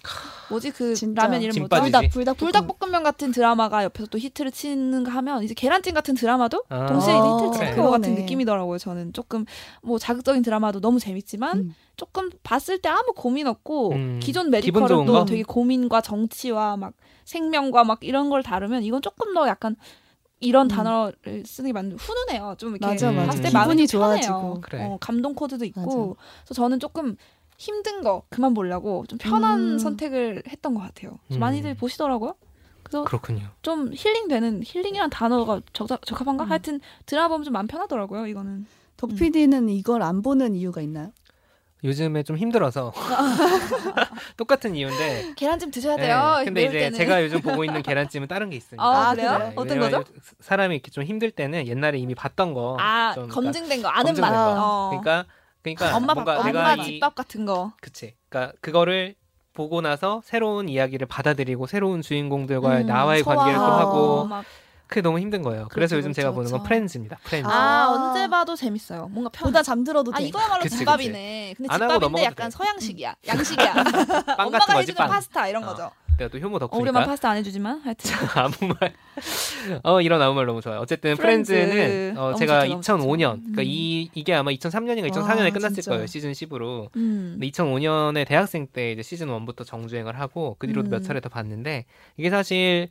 뭐지 0.51 0.71
그 0.73 0.95
진짜. 0.95 1.23
라면 1.23 1.41
이름 1.41 1.53
진 1.53 1.63
뭐죠? 1.63 1.81
불닭 1.83 2.11
불닭 2.11 2.37
불닭볶음면 2.37 3.03
같은 3.03 3.33
드라마가 3.33 3.83
옆에서 3.85 4.07
또 4.11 4.19
히트를 4.19 4.51
치는가 4.53 5.11
하면 5.13 5.43
이제 5.43 5.55
계란찜 5.55 5.95
같은 5.95 6.15
드라마도 6.15 6.65
아. 6.69 6.87
동시에 6.87 7.15
이제 7.15 7.23
히트를 7.27 7.51
그래. 7.53 7.71
치는 7.71 7.83
것 7.83 7.91
같은. 7.91 8.15
느낌이더라고요. 8.15 8.77
저는 8.79 9.13
조금 9.15 9.47
뭐 9.83 9.99
자극적인 9.99 10.43
드라마도 10.43 10.81
너무 10.81 10.99
재밌지만 11.01 11.59
음. 11.59 11.75
조금 11.97 12.29
봤을 12.43 12.79
때 12.79 12.91
아무 12.91 13.15
고민 13.17 13.47
없고 13.47 13.93
음. 13.93 14.21
기존 14.23 14.51
메디컬은 14.51 15.07
또? 15.07 15.25
되게 15.25 15.43
고민과 15.43 16.03
정치와 16.03 16.77
막 16.77 16.93
생명과 17.25 17.85
막 17.85 17.99
이런 18.03 18.29
걸 18.29 18.43
다루면 18.43 18.83
이건 18.83 19.01
조금 19.01 19.33
더 19.35 19.49
약간 19.49 19.77
이런 20.40 20.66
음. 20.66 20.68
단어를 20.68 21.42
쓰는 21.44 21.68
게 21.68 21.72
맞는 21.72 21.96
훈훈해요. 21.96 22.55
좀 22.59 22.70
이렇게 22.70 22.87
맞아 22.87 23.11
맞아. 23.12 23.27
봤을 23.27 23.42
때 23.42 23.51
마음이 23.51 23.87
좋아지고. 23.87 24.33
좋아지고 24.33 24.61
그래. 24.61 24.85
어, 24.85 24.98
감동 25.01 25.35
코드도 25.35 25.64
있고 25.66 26.16
그래서 26.44 26.55
저는 26.55 26.79
조금 26.81 27.16
힘든 27.57 28.03
거 28.03 28.22
그만 28.29 28.55
보려고 28.55 29.05
좀 29.09 29.18
편한 29.18 29.61
음. 29.74 29.79
선택을 29.79 30.42
했던 30.48 30.74
것 30.74 30.81
같아요. 30.81 31.18
음. 31.33 31.38
많이들 31.40 31.74
보시더라고요. 31.74 32.35
그래서 32.85 33.05
그렇군요. 33.05 33.48
좀 33.62 33.90
힐링되는 33.92 34.62
힐링이란 34.64 35.11
단어가 35.11 35.61
적, 35.72 35.88
적합한가? 35.88 36.44
음. 36.44 36.51
하여튼 36.51 36.81
드라마 37.05 37.29
보면 37.29 37.44
좀 37.44 37.53
마음 37.53 37.66
편하더라고요. 37.66 38.27
이거는 38.29 38.66
덕 38.96 39.14
PD는 39.14 39.68
이걸 39.68 40.03
안 40.03 40.22
보는 40.22 40.55
이유가 40.55 40.81
있나요? 40.81 41.12
요즘에 41.85 42.23
좀 42.25 42.37
힘들어서 42.37 42.93
똑같은 44.37 44.75
이유인데. 44.75 45.35
계란찜 45.37 45.71
드셔야 45.71 45.97
네, 45.97 46.03
돼요. 46.09 46.35
근데 46.45 46.62
매울 46.62 46.69
이제 46.71 46.79
때는. 46.81 46.99
제가 46.99 47.23
요즘 47.23 47.41
보고 47.41 47.64
있는 47.64 47.83
계란찜은 47.83 48.27
다른 48.29 48.51
게 48.51 48.57
있습니다. 48.57 48.83
아, 48.83 49.11
아, 49.11 49.14
그래요? 49.14 49.33
그래요? 49.35 49.53
어떤 49.57 49.79
거죠? 49.79 50.05
사람이 50.41 50.75
이렇게 50.75 50.91
좀 50.91 51.05
힘들 51.05 51.31
때는 51.31 51.67
옛날에 51.67 51.99
이미 51.99 52.14
봤던 52.14 52.55
거. 52.55 52.77
아좀 52.81 53.29
그러니까 53.29 53.35
검증된 53.35 53.83
거 53.83 53.88
아는 53.88 54.14
맛. 54.14 54.31
거. 54.31 54.55
어. 54.59 54.88
그러니까 54.91 55.25
그러니까 55.62 55.97
엄마 55.97 56.14
뭔가 56.14 56.37
밥, 56.38 56.47
내가 56.47 56.59
엄마 56.73 56.75
이 56.83 56.85
집밥 56.85 57.14
같은 57.14 57.45
거. 57.47 57.73
그치. 57.81 58.14
그러니까 58.29 58.57
그거를 58.61 59.14
보고 59.55 59.81
나서 59.81 60.21
새로운 60.25 60.69
이야기를 60.69 61.07
받아들이고 61.09 61.67
새로운 61.67 62.01
주인공들과의 62.03 62.83
음, 62.83 62.87
나와의 62.87 63.23
관계를 63.25 63.55
또 63.59 63.64
하고 63.64 64.25
막 64.25 64.45
그게 64.88 65.01
너무 65.03 65.18
힘든 65.20 65.42
거예요. 65.42 65.68
그래서 65.70 65.94
그렇죠, 65.94 65.96
요즘 65.98 66.12
제가 66.12 66.31
그렇죠, 66.31 66.35
보는 66.37 66.51
건 66.51 66.61
그렇죠. 66.61 66.68
프렌즈입니다. 66.68 67.18
프렌즈. 67.22 67.46
아, 67.46 67.53
아. 67.53 67.88
언제 67.90 68.27
봐도 68.29 68.57
재밌어요. 68.57 69.09
뭔가 69.09 69.31
편. 69.31 69.46
보다 69.48 69.62
잠들어도 69.62 70.12
아 70.14 70.18
돼. 70.18 70.24
이거야말로 70.24 70.62
그치, 70.62 70.79
집밥이네. 70.79 71.55
근데 71.57 71.68
안 71.72 71.83
하고 71.83 71.92
집밥인데 71.94 72.07
넘어가도 72.07 72.24
약간 72.24 72.51
돼. 72.51 72.57
서양식이야. 72.57 73.14
양식이야. 73.29 73.74
빵 74.37 74.46
엄마가 74.46 74.66
거지 74.66 74.79
해주는 74.79 74.96
빵. 74.96 75.09
파스타 75.11 75.46
이런 75.48 75.62
어. 75.64 75.66
거죠. 75.68 75.90
내가 76.18 76.31
또 76.31 76.38
효모 76.38 76.59
덕후니까 76.59 77.05
파스타 77.05 77.31
안 77.31 77.37
해주지만 77.37 77.81
하여튼. 77.81 78.11
아무 78.35 78.74
말. 78.81 78.92
어 79.85 80.01
이런 80.01 80.20
아무 80.20 80.35
말 80.35 80.46
너무 80.46 80.61
좋아요. 80.61 80.81
어쨌든 80.81 81.16
프렌즈. 81.16 81.53
프렌즈는 81.53 82.18
어, 82.18 82.20
너무 82.31 82.38
제가 82.38 82.66
좋죠, 82.66 82.96
너무 82.96 83.05
2005년 83.12 83.18
좋죠. 83.37 83.40
그러니까 83.42 83.62
음. 83.62 83.66
이 83.66 84.11
이게 84.14 84.35
아마 84.35 84.51
2003년인가 84.51 85.11
2004년에 85.12 85.44
와, 85.44 85.51
끝났을 85.51 85.74
진짜. 85.77 85.90
거예요 85.92 86.07
시즌 86.07 86.33
10으로. 86.33 86.88
음. 86.96 87.37
근데 87.38 87.48
2005년에 87.51 88.27
대학생 88.27 88.66
때 88.66 88.92
이제 88.92 89.03
시즌 89.03 89.29
1부터 89.29 89.64
정주행을 89.64 90.18
하고 90.18 90.57
그 90.59 90.66
뒤로도 90.66 90.88
음. 90.88 90.90
몇 90.90 91.03
차례 91.05 91.20
더 91.20 91.29
봤는데 91.29 91.85
이게 92.16 92.31
사실 92.31 92.88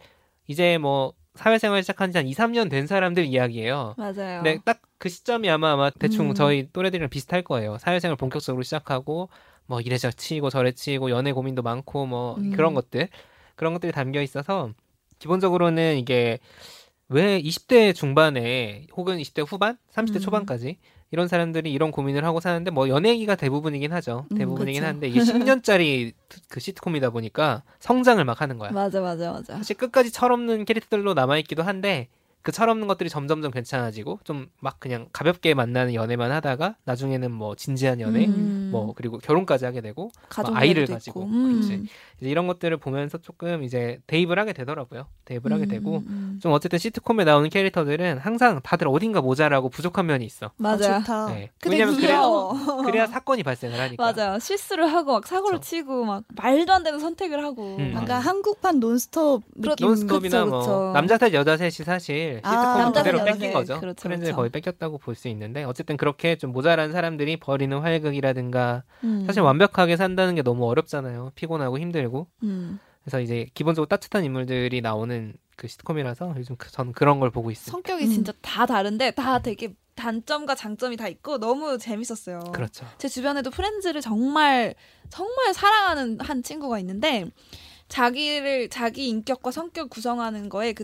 이제 0.48 0.78
뭐 0.78 1.14
사회생활 1.36 1.84
시작한 1.84 2.12
지 2.12 2.18
한 2.18 2.28
2, 2.28 2.34
3년 2.34 2.70
된 2.70 2.88
사람들 2.88 3.26
이야기예요. 3.26 3.96
맞아요. 3.98 4.42
근데 4.44 4.60
딱그 4.66 5.10
시점이 5.10 5.50
아마 5.50 5.72
아마 5.74 5.90
대충 5.92 6.30
음. 6.30 6.34
저희 6.34 6.70
또래들이랑 6.72 7.10
비슷할 7.10 7.44
거예요. 7.44 7.78
사회생활 7.78 8.16
본격적으로 8.18 8.64
시작하고 8.64 9.30
뭐 9.68 9.82
이래저래 9.82 10.12
치고 10.12 10.50
저래 10.50 10.72
치고 10.72 11.12
연애 11.12 11.32
고민도 11.32 11.62
많고 11.62 12.06
뭐 12.08 12.36
음. 12.38 12.52
그런 12.52 12.74
것들 12.74 13.10
그런 13.56 13.74
것들이 13.74 13.92
담겨 13.92 14.22
있어서 14.22 14.72
기본적으로는 15.20 15.98
이게 15.98 16.40
왜 17.10 17.40
20대 17.42 17.94
중반에 17.96 18.88
혹은 18.96 19.18
20대 19.18 19.46
후반, 19.48 19.78
30대 19.94 20.16
음. 20.16 20.20
초반까지 20.22 20.78
이런 21.12 21.28
사람들이 21.28 21.72
이런 21.72 21.92
고민을 21.92 22.26
하고 22.26 22.40
사는데 22.40 22.72
뭐 22.72 22.90
연애 22.90 23.10
얘기가 23.10 23.36
대부분이긴 23.36 23.94
하죠. 23.94 24.26
음, 24.32 24.38
대부분이긴 24.38 24.82
그쵸. 24.82 24.88
한데 24.88 25.08
이게 25.08 25.20
10년짜리 25.20 26.14
그 26.50 26.60
시트콤이다 26.60 27.12
보니까 27.12 27.64
성장을 27.80 28.24
막 28.26 28.42
하는 28.42 28.58
거야. 28.58 28.72
맞아 28.72 29.00
맞아 29.00 29.32
맞아. 29.32 29.56
사실 29.56 29.78
끝까지 29.78 30.12
철없는 30.12 30.66
캐릭터들로 30.66 31.14
남아 31.14 31.38
있기도 31.40 31.64
한데 31.64 32.10
그 32.48 32.52
철없는 32.54 32.88
것들이 32.88 33.10
점점점 33.10 33.52
괜찮아지고 33.52 34.20
좀 34.24 34.48
막 34.62 34.80
그냥 34.80 35.08
가볍게 35.14 35.54
만나는 35.54 35.94
연애만 35.94 36.32
하다가 36.32 36.76
나중에는 36.86 37.32
뭐 37.32 37.56
진지한 37.56 38.00
연애 38.00 38.26
음. 38.26 38.70
뭐 38.72 38.94
그리고 38.96 39.18
결혼까지 39.20 39.66
하게 39.66 39.82
되고 39.82 40.10
가족 40.30 40.52
뭐 40.54 40.60
아이를 40.60 40.86
가지고. 40.88 41.24
음. 41.26 41.52
그렇지 41.54 41.84
이제 42.20 42.30
이런 42.30 42.48
것들을 42.48 42.76
보면서 42.78 43.18
조금 43.20 43.64
이제 43.64 44.00
대입을 44.08 44.40
하게 44.40 44.54
되더라고요 44.54 45.06
대입을 45.26 45.52
하게 45.54 45.64
음, 45.64 45.68
되고 45.68 45.98
음. 46.08 46.40
좀 46.42 46.52
어쨌든 46.54 46.80
시트콤에 46.80 47.24
나오는 47.26 47.48
캐릭터들은 47.50 48.18
항상 48.20 48.60
다들 48.64 48.88
어딘가 48.88 49.22
모자라고 49.22 49.70
부족한 49.70 50.06
면이 50.08 50.26
있어 50.26 50.48
아, 50.48 50.52
맞아. 50.58 51.00
좋다. 51.00 51.28
네. 51.34 51.52
근데 51.62 51.78
왜냐면 51.78 52.00
그래야. 52.00 52.22
그래야 52.86 53.06
사건이 53.08 53.44
발생을 53.44 53.80
하니까 53.80 54.12
맞아요. 54.14 54.40
실수를 54.40 54.92
하고 54.92 55.14
막 55.14 55.28
사고를 55.28 55.60
그쵸. 55.60 55.70
치고 55.70 56.06
막 56.06 56.24
말도 56.36 56.74
안 56.74 56.84
되는 56.84 57.00
선택을 57.00 57.44
하고. 57.44 57.76
음. 57.78 57.92
막 57.94 58.04
약간 58.04 58.22
한국판 58.22 58.80
논스톱 58.80 59.44
그렇- 59.62 59.72
느낌. 59.76 59.88
논스톱이나 59.88 60.46
그쵸, 60.46 60.50
뭐 60.50 60.60
그쵸. 60.60 60.92
남자 60.94 61.18
셋 61.18 61.34
여자 61.34 61.58
셋이 61.58 61.72
사실 61.72 62.37
아, 62.44 62.50
시트콤 62.50 62.78
남자 62.82 63.00
그대로 63.04 63.18
셋, 63.20 63.26
뺏긴. 63.26 63.54
거죠. 63.54 63.80
그렇죠, 63.80 64.02
프렌즈를 64.04 64.34
그렇죠. 64.34 64.36
거의 64.38 64.50
뺏겼다고 64.52 64.98
볼 64.98 65.16
수 65.16 65.28
있는데 65.30 65.64
어쨌든 65.64 65.98
그렇게 65.98 66.38
좀 66.38 66.52
모자란 66.52 66.92
사람들이 66.92 67.38
벌이는 67.38 67.80
활극이라든가 67.80 68.84
음. 69.04 69.24
사실 69.26 69.42
완벽하게 69.42 69.98
산다는 69.98 70.36
게 70.36 70.42
너무 70.44 70.66
어렵잖아요. 70.68 71.32
피곤하고 71.36 71.80
힘들고. 71.80 72.28
음. 72.44 72.80
그래서 73.04 73.20
이제 73.22 73.48
기본적으로 73.54 73.88
따뜻한 73.88 74.24
인물들이 74.26 74.82
나오는 74.82 75.34
그 75.56 75.68
시트콤이라서 75.68 76.36
요즘 76.38 76.56
그- 76.58 76.70
저는 76.72 76.92
그런 76.92 77.20
걸 77.20 77.32
보고 77.32 77.50
있습니다. 77.52 77.72
성격이 77.72 78.04
음. 78.06 78.10
진짜 78.12 78.34
다 78.42 78.66
다른데 78.66 79.12
다 79.12 79.40
되게 79.40 79.74
단점과 79.96 80.54
장점이 80.54 80.96
다 80.98 81.08
있고 81.08 81.40
너무 81.40 81.78
재밌었어요. 81.80 82.40
그렇죠. 82.54 82.86
제 83.00 83.08
주변에도 83.08 83.50
프렌즈를 83.50 84.02
정말 84.02 84.76
정말 85.10 85.54
사랑하는 85.56 86.20
한 86.20 86.44
친구가 86.44 86.78
있는데 86.80 87.26
자기를 87.88 88.70
자기 88.70 89.08
인격과 89.10 89.52
성격 89.52 89.90
구성하는 89.90 90.50
거에 90.50 90.74
그 90.74 90.84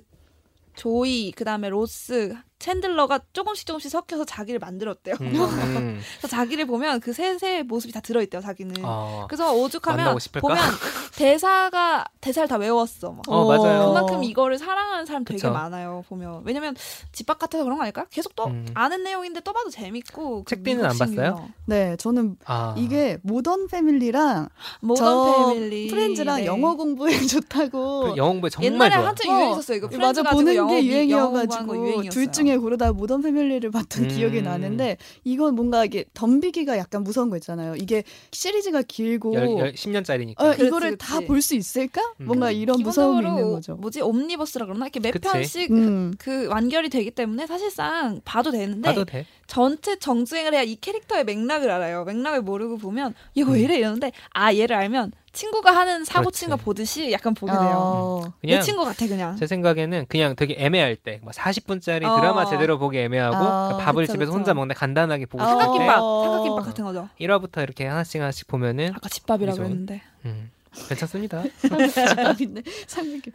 조이 0.76 1.32
그 1.32 1.44
다음에 1.46 1.70
로스 1.70 2.36
챈들러가 2.64 3.22
조금씩 3.34 3.68
조금씩 3.68 3.92
섞여서 3.92 4.26
자기를 4.26 4.60
만들었대요. 4.60 5.16
음, 5.22 5.36
음. 5.36 6.02
그래서 6.20 6.28
자기를 6.28 6.66
보면 6.66 7.02
그 7.02 7.12
셋의 7.12 7.64
모습이 7.64 7.92
다 7.94 8.00
들어있대요. 8.00 8.42
자기는. 8.42 8.76
어, 8.84 9.26
그래서 9.28 9.54
오죽하면? 9.54 10.18
보면 10.40 10.58
대사가 11.16 12.06
대사를 12.22 12.48
다 12.48 12.56
외웠어. 12.58 13.12
막. 13.12 13.24
어, 13.28 13.46
맞아요. 13.48 13.88
그만큼 13.88 14.24
이거를 14.24 14.58
사랑하는 14.58 15.06
사람 15.06 15.26
되게 15.26 15.38
그쵸. 15.38 15.52
많아요. 15.52 16.04
보면 16.08 16.42
왜냐면 16.46 16.76
집밥 17.12 17.38
같아서 17.40 17.64
그런 17.64 17.78
거 17.78 17.84
아닐까? 17.84 18.06
계속 18.10 18.36
또 18.36 18.46
음. 18.46 18.66
아는 18.74 19.04
내용인데 19.04 19.42
또 19.42 19.52
봐도 19.54 19.70
재밌고. 19.70 20.44
그 20.46 20.56
책비는 20.56 20.86
안. 20.86 20.98
봤어요? 20.98 21.50
네, 21.66 21.96
저는 21.98 22.38
아. 22.46 22.74
이게 22.78 23.18
모던 23.24 23.68
패밀리랑 23.68 24.48
모던 24.82 24.96
저 25.06 25.46
패밀리 25.50 25.88
프렌즈랑 25.88 26.38
네. 26.38 26.46
영어 26.46 26.76
공부에 26.76 27.12
좋다고 27.28 28.12
그 28.12 28.18
영어 28.18 28.32
공부에 28.32 28.50
정말 28.50 28.74
옛날에 28.74 28.96
좋아. 28.96 29.08
한참 29.08 29.32
어, 29.32 29.36
유행했었어요. 29.38 29.78
이거 29.78 29.98
맞아 29.98 30.24
보는 30.24 30.68
게 30.68 30.86
유행이어가지고 30.86 31.78
유행이 31.78 32.10
었어요. 32.54 32.58
둘 32.58 32.58
중에 32.58 32.58
고르다 32.58 32.92
모던 32.94 33.22
패밀리를 33.22 33.70
봤던 33.72 34.04
음. 34.04 34.08
기억이 34.10 34.42
나는데 34.42 34.98
이건 35.24 35.56
뭔가 35.56 35.86
이게 35.86 36.06
덤비기가 36.14 36.78
약간 36.78 37.04
무서운 37.04 37.30
거 37.30 37.38
있잖아요. 37.38 37.76
이게 37.76 38.04
시리즈가 38.32 38.82
길고 38.82 39.34
열, 39.34 39.48
열, 39.58 39.74
10년짜리니까. 39.74 40.42
어, 40.42 40.54
이거를. 40.54 40.98
다 40.98 41.20
볼 41.22 41.42
수 41.42 41.56
있을까? 41.56 42.02
음. 42.20 42.26
뭔가 42.26 42.52
이런 42.52 42.82
무서움이 42.82 43.26
있는 43.28 43.52
거죠. 43.52 43.76
뭐지 43.76 44.02
옴니버스라 44.02 44.66
그러나 44.66 44.86
이렇게 44.86 45.00
몇 45.00 45.12
그치. 45.12 45.28
편씩 45.28 45.72
음. 45.72 46.14
그 46.18 46.48
완결이 46.48 46.90
되기 46.90 47.12
때문에 47.12 47.48
사실상 47.48 48.22
봐도 48.26 48.52
되는데 48.52 48.82
봐도 48.82 49.06
돼. 49.06 49.26
전체 49.48 49.98
정주행을 49.98 50.54
해야 50.54 50.62
이 50.64 50.76
캐릭터의 50.76 51.24
맥락을 51.26 51.70
알아요. 51.70 52.04
맥락을 52.06 52.42
모르고 52.42 52.78
보면 52.78 53.14
얘가 53.38 53.52
왜 53.52 53.62
이래 53.62 53.78
이러는데 53.78 54.12
아 54.32 54.54
얘를 54.54 54.76
알면 54.76 55.12
친구가 55.34 55.76
하는 55.76 56.06
사고 56.06 56.26
그렇지. 56.26 56.42
친거 56.42 56.56
보듯이 56.56 57.12
약간 57.12 57.34
보게 57.34 57.52
돼요. 57.52 57.62
어. 57.76 58.22
내 58.42 58.50
그냥 58.50 58.62
친구 58.62 58.86
같아 58.86 59.08
그냥. 59.08 59.36
제 59.36 59.48
생각에는 59.48 60.06
그냥 60.08 60.36
되게 60.36 60.56
애매할 60.58 60.96
때, 60.96 61.20
뭐 61.24 61.32
40분짜리 61.32 62.04
어. 62.06 62.16
드라마 62.20 62.46
제대로 62.46 62.78
보기 62.78 63.00
애매하고 63.00 63.36
아, 63.36 63.68
그러니까 63.70 63.78
밥을 63.86 64.04
그쵸, 64.04 64.14
집에서 64.14 64.32
그쵸. 64.32 64.38
혼자 64.38 64.54
먹는데 64.54 64.76
간단하게 64.76 65.26
보고 65.26 65.44
아, 65.44 65.48
삼각김밥, 65.48 66.00
어. 66.02 66.24
삼각김밥 66.24 66.66
같은 66.66 66.86
거죠. 66.86 67.10
1화부터 67.20 67.64
이렇게 67.64 67.86
하나씩 67.88 68.22
하나씩 68.22 68.48
보면은 68.48 68.92
아까 68.96 69.10
집밥이라고. 69.10 69.64
했는데. 69.64 70.02
음, 70.26 70.52
괜찮습니다. 70.88 71.44
삼각김. 71.58 72.64
삼각김. 72.88 73.34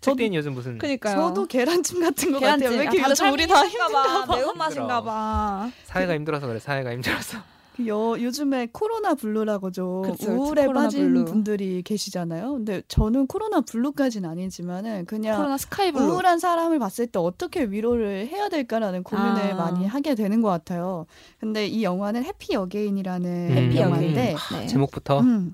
책디는 0.00 0.34
요즘 0.34 0.52
무슨 0.54 0.78
그니까요. 0.78 1.14
저도 1.28 1.46
계란찜 1.46 2.00
같은 2.00 2.32
거 2.32 2.38
계란찜. 2.40 2.64
같아요. 2.66 2.70
왜 2.80 2.86
아, 2.86 2.90
이렇게 2.92 3.08
요즘 3.10 3.32
우리 3.32 3.46
다 3.46 3.64
힘든가 3.66 4.24
봐. 4.26 4.36
매운맛인가 4.36 5.02
봐. 5.02 5.70
사회가 5.84 6.14
힘들어서 6.14 6.46
그래. 6.48 6.58
사회가 6.58 6.92
힘들어서. 6.92 7.38
그 7.76 7.86
여, 7.86 8.16
요즘에 8.18 8.68
코로나 8.72 9.14
블루라고 9.14 9.70
좀 9.70 10.02
그쵸. 10.02 10.32
우울에 10.32 10.62
코로나 10.66 10.84
빠진 10.86 11.12
블루. 11.12 11.24
분들이 11.26 11.82
계시잖아요. 11.82 12.52
근데 12.54 12.82
저는 12.88 13.26
코로나 13.26 13.60
블루까지는 13.60 14.28
아니지만은 14.28 15.04
그냥 15.06 15.36
코로나 15.36 15.58
스카이블루. 15.58 16.04
우울한 16.14 16.38
사람을 16.38 16.78
봤을 16.78 17.06
때 17.06 17.18
어떻게 17.18 17.64
위로를 17.64 18.28
해야 18.28 18.48
될까라는 18.48 19.02
고민을 19.02 19.52
아. 19.52 19.56
많이 19.56 19.86
하게 19.86 20.14
되는 20.14 20.40
것 20.40 20.48
같아요. 20.48 21.06
근데 21.38 21.66
이 21.66 21.82
영화는 21.84 22.24
해피 22.24 22.56
어게인이라는 22.56 23.28
음. 23.50 23.56
해피 23.56 23.78
영화인데 23.78 24.34
어게인. 24.34 24.60
네. 24.62 24.66
제목부터 24.66 25.20
음, 25.20 25.52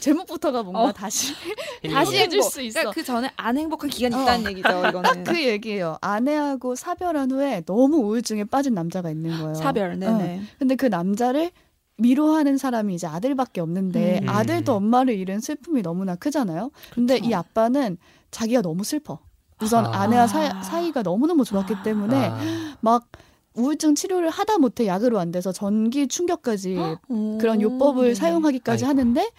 제목부터가 0.00 0.62
뭔가 0.62 0.84
어. 0.84 0.92
다시 0.92 1.34
다시 1.92 2.16
해줄 2.16 2.38
행복. 2.38 2.52
수 2.52 2.60
있어. 2.62 2.80
그러니까 2.80 2.94
그 2.94 3.04
전에 3.04 3.30
안 3.36 3.56
행복한 3.56 3.90
기간이 3.90 4.14
어. 4.14 4.22
있다는 4.22 4.50
얘기죠. 4.50 4.68
이거는 4.88 5.24
그 5.24 5.42
얘기예요. 5.42 5.98
아내하고 6.00 6.74
사별한 6.74 7.30
후에 7.30 7.62
너무 7.66 7.96
우울증에 7.98 8.44
빠진 8.44 8.74
남자가 8.74 9.10
있는 9.10 9.36
거예요. 9.38 9.54
사별. 9.54 9.98
네네. 9.98 10.42
근데 10.58 10.76
그 10.76 10.86
남자를 10.86 11.50
위로하는 11.98 12.58
사람이 12.58 12.94
이제 12.94 13.06
아들밖에 13.06 13.60
없는데 13.60 14.20
음. 14.22 14.28
아들도 14.28 14.72
엄마를 14.74 15.14
잃은 15.14 15.40
슬픔이 15.40 15.82
너무나 15.82 16.14
크잖아요. 16.14 16.70
근데 16.94 17.14
그렇죠. 17.14 17.30
이 17.30 17.34
아빠는 17.34 17.98
자기가 18.30 18.62
너무 18.62 18.84
슬퍼. 18.84 19.18
우선 19.60 19.84
아. 19.86 20.02
아. 20.02 20.06
내와 20.06 20.28
사이 20.28 20.92
가 20.92 21.02
너무너무 21.02 21.44
좋았기 21.44 21.74
때문에 21.82 22.16
아, 22.16 22.38
막 22.80 23.08
우울증 23.54 23.96
치료를 23.96 24.30
하다 24.30 24.58
못해 24.58 24.86
약으로 24.86 25.18
안 25.18 25.32
돼서 25.32 25.50
전기 25.50 26.06
충격까지 26.06 26.76
오. 27.08 27.38
그런 27.38 27.60
요법을 27.60 28.08
네. 28.10 28.14
사용하기까지 28.14 28.84
아이고. 28.84 29.00
하는데 29.00 29.30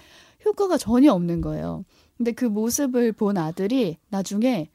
효과가 0.46 0.78
전혀 0.78 1.12
없는 1.14 1.42
거예요. 1.42 1.86
근데 2.18 2.32
그 2.32 2.46
모습을 2.46 3.12
본 3.14 3.38
아들이 3.38 3.98
나중에 4.10 4.70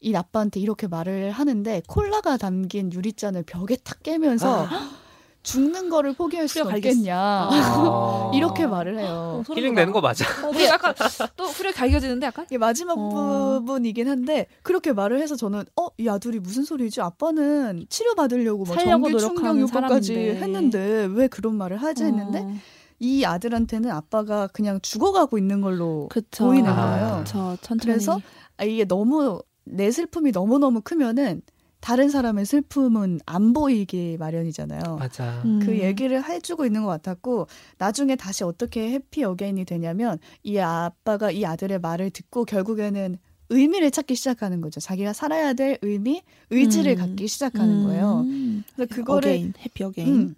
이 0.00 0.14
아빠한테 0.14 0.60
이렇게 0.60 0.86
말을 0.86 1.30
하는데 1.30 1.82
콜라가 1.88 2.36
담긴 2.36 2.92
유리잔을 2.92 3.42
벽에 3.44 3.76
탁 3.76 4.02
깨면서 4.02 4.66
죽는 5.42 5.90
거를 5.90 6.14
포기할 6.14 6.48
수. 6.48 6.62
없겠냐 6.62 7.18
아. 7.18 8.30
이렇게 8.34 8.66
말을 8.66 8.98
해요. 8.98 9.08
어, 9.40 9.42
소름 9.46 9.58
힐링 9.62 9.74
돋아. 9.74 9.80
되는 9.82 9.92
거 9.92 10.00
맞아. 10.00 10.24
어, 10.46 10.50
근데 10.50 10.64
약간 10.66 10.94
또 11.36 11.44
후려 11.44 11.70
갈겨지는데 11.72 12.26
약간 12.26 12.46
이게 12.48 12.56
마지막 12.56 12.94
어. 12.98 13.60
부분이긴 13.60 14.08
한데 14.08 14.46
그렇게 14.62 14.92
말을 14.92 15.20
해서 15.20 15.36
저는 15.36 15.64
어이 15.76 16.08
아들이 16.08 16.38
무슨 16.40 16.64
소리지? 16.64 17.00
아빠는 17.02 17.84
치료 17.90 18.14
받으려고 18.14 18.64
막 18.64 18.74
살려고 18.74 19.08
전기 19.10 19.18
충격 19.18 19.42
노력하는 19.42 19.60
요법까지. 19.62 20.14
했는데 20.14 21.08
왜 21.10 21.28
그런 21.28 21.56
말을 21.56 21.76
하지 21.76 22.04
했는데 22.04 22.38
어, 22.40 22.54
이 23.04 23.24
아들한테는 23.26 23.90
아빠가 23.90 24.46
그냥 24.46 24.80
죽어가고 24.80 25.36
있는 25.36 25.60
걸로 25.60 26.08
그쵸. 26.08 26.46
보이는 26.46 26.70
아. 26.70 26.74
거예요. 26.74 27.18
그쵸. 27.24 27.56
천천히. 27.60 27.80
그래서 27.80 28.20
아, 28.56 28.64
이게 28.64 28.86
너무 28.86 29.42
내 29.64 29.90
슬픔이 29.90 30.32
너무 30.32 30.58
너무 30.58 30.80
크면은 30.80 31.42
다른 31.80 32.08
사람의 32.08 32.46
슬픔은 32.46 33.20
안 33.26 33.52
보이기 33.52 34.16
마련이잖아요. 34.18 34.96
맞아. 34.96 35.42
음. 35.44 35.60
그 35.62 35.78
얘기를 35.80 36.24
해주고 36.26 36.64
있는 36.64 36.82
것 36.82 36.88
같았고 36.88 37.46
나중에 37.76 38.16
다시 38.16 38.42
어떻게 38.42 38.92
해피 38.92 39.22
어게인이 39.22 39.66
되냐면 39.66 40.18
이 40.42 40.56
아빠가 40.58 41.30
이 41.30 41.44
아들의 41.44 41.80
말을 41.80 42.08
듣고 42.08 42.46
결국에는 42.46 43.18
의미를 43.50 43.90
찾기 43.90 44.14
시작하는 44.14 44.62
거죠. 44.62 44.80
자기가 44.80 45.12
살아야 45.12 45.52
될 45.52 45.76
의미, 45.82 46.22
의지를 46.48 46.92
음. 46.92 46.96
갖기 46.96 47.28
시작하는 47.28 47.84
거예요. 47.84 48.22
음. 48.24 48.64
그래서 48.74 48.94
그거를 48.94 49.28
어게인, 49.28 49.52
해피 49.60 49.84
어게인. 49.84 50.08
음, 50.08 50.34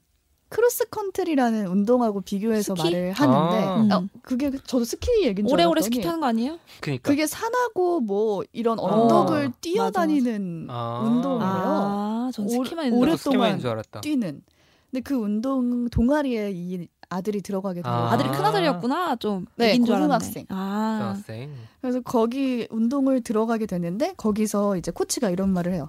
크로스 0.49 0.89
컨트리라는 0.91 1.67
운동하고 1.67 2.21
비교해서 2.21 2.75
스키? 2.77 2.85
말을 2.93 3.13
하는데 3.13 3.57
아. 3.65 3.77
음. 3.81 3.93
어, 3.93 4.09
그게 4.23 4.51
저도 4.65 4.85
스키 4.85 5.25
얘기인 5.25 5.47
줄 5.47 5.53
오래오래 5.55 5.81
알았더니 5.81 5.85
스키 5.97 6.01
타는 6.03 6.21
거 6.21 6.27
아니에요? 6.27 6.59
그니까. 6.81 7.09
그게 7.11 7.27
산하고 7.27 8.01
뭐 8.01 8.45
이런 8.53 8.79
언덕을 8.79 9.47
어, 9.47 9.53
뛰어다니는 9.61 10.67
아. 10.71 11.01
운동이에요. 11.05 11.43
아, 11.43 12.31
전 12.33 12.45
오- 12.47 12.49
스키만. 12.49 12.65
스키만인 12.67 12.95
오랫동안 12.95 13.59
줄 13.59 13.71
알았다. 13.71 14.01
뛰는. 14.03 14.43
근데 14.91 15.01
그 15.03 15.15
운동 15.17 15.89
동아리에 15.91 16.53
이 16.55 16.87
아들이 17.09 17.41
들어가게 17.43 17.83
된 17.83 17.93
아. 17.93 18.13
아들이 18.13 18.29
큰 18.29 18.45
아들이었구나. 18.45 19.17
좀 19.17 19.47
네. 19.57 19.77
고등학생. 19.79 20.47
아, 20.49 21.15
학생. 21.17 21.53
그래서 21.81 22.01
거기 22.03 22.67
운동을 22.71 23.21
들어가게 23.23 23.67
됐는데 23.67 24.15
거기서 24.17 24.77
이제 24.77 24.91
코치가 24.93 25.31
이런 25.31 25.51
말을 25.51 25.75
해요. 25.75 25.89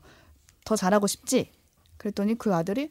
더 0.66 0.76
잘하고 0.76 1.06
싶지? 1.08 1.52
그랬더니 1.98 2.36
그 2.36 2.54
아들이 2.54 2.90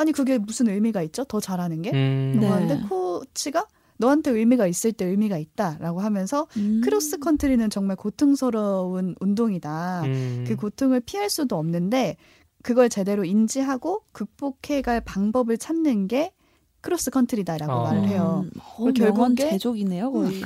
아니 0.00 0.12
그게 0.12 0.38
무슨 0.38 0.68
의미가 0.68 1.02
있죠? 1.02 1.24
더 1.24 1.40
잘하는 1.40 1.82
게? 1.82 1.90
음. 1.92 2.38
네. 2.40 2.48
라고 2.48 2.54
하는데 2.54 2.88
코치가 2.88 3.66
너한테 3.98 4.30
의미가 4.30 4.66
있을 4.66 4.92
때 4.92 5.04
의미가 5.04 5.36
있다라고 5.36 6.00
하면서 6.00 6.46
음. 6.56 6.80
크로스 6.82 7.18
컨트리는 7.18 7.68
정말 7.68 7.96
고통스러운 7.96 9.14
운동이다. 9.20 10.02
음. 10.04 10.44
그 10.48 10.56
고통을 10.56 11.00
피할 11.00 11.28
수도 11.28 11.56
없는데 11.58 12.16
그걸 12.62 12.88
제대로 12.88 13.24
인지하고 13.24 14.02
극복해갈 14.12 15.02
방법을 15.02 15.58
찾는 15.58 16.08
게 16.08 16.32
크로스 16.80 17.10
컨트리다라고 17.10 17.72
어. 17.72 17.82
말을 17.84 18.08
해요. 18.08 18.44
음, 18.46 18.50
어, 18.78 18.84
결국에- 18.90 19.50
제조기네요, 19.50 20.10
거의. 20.12 20.40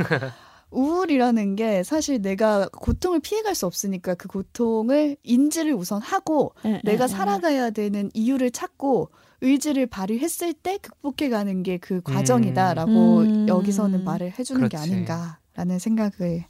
우울이라는 0.70 1.54
게 1.54 1.82
사실 1.84 2.20
내가 2.20 2.68
고통을 2.68 3.20
피해갈 3.20 3.54
수 3.54 3.66
없으니까 3.66 4.14
그 4.14 4.26
고통을 4.26 5.16
인지를 5.22 5.72
우선 5.74 6.02
하고 6.02 6.52
네, 6.64 6.80
내가 6.82 7.06
네, 7.06 7.12
네. 7.12 7.16
살아가야 7.16 7.70
되는 7.70 8.10
이유를 8.14 8.50
찾고 8.50 9.10
의지를 9.44 9.86
발휘했을 9.86 10.52
때 10.54 10.78
극복해가는 10.78 11.62
게 11.62 11.78
그 11.78 12.00
과정이다라고 12.02 13.18
음. 13.20 13.48
여기서는 13.48 14.04
말을 14.04 14.32
해주는 14.38 14.68
게 14.68 14.76
그렇지. 14.76 14.90
아닌가라는 14.92 15.78
생각을 15.78 16.44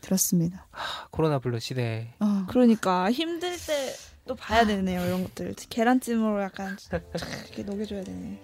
들었습니다. 0.00 0.66
코로나 1.10 1.38
블루 1.38 1.60
시대. 1.60 2.14
어. 2.20 2.44
그러니까 2.48 3.10
힘들 3.10 3.50
때 3.52 4.10
또 4.26 4.36
봐야 4.36 4.64
되네요, 4.64 5.04
이런 5.06 5.24
것들. 5.24 5.54
계란찜으로 5.70 6.40
약간 6.42 6.76
이렇게 7.50 7.62
녹여줘야 7.64 8.04
되네. 8.04 8.38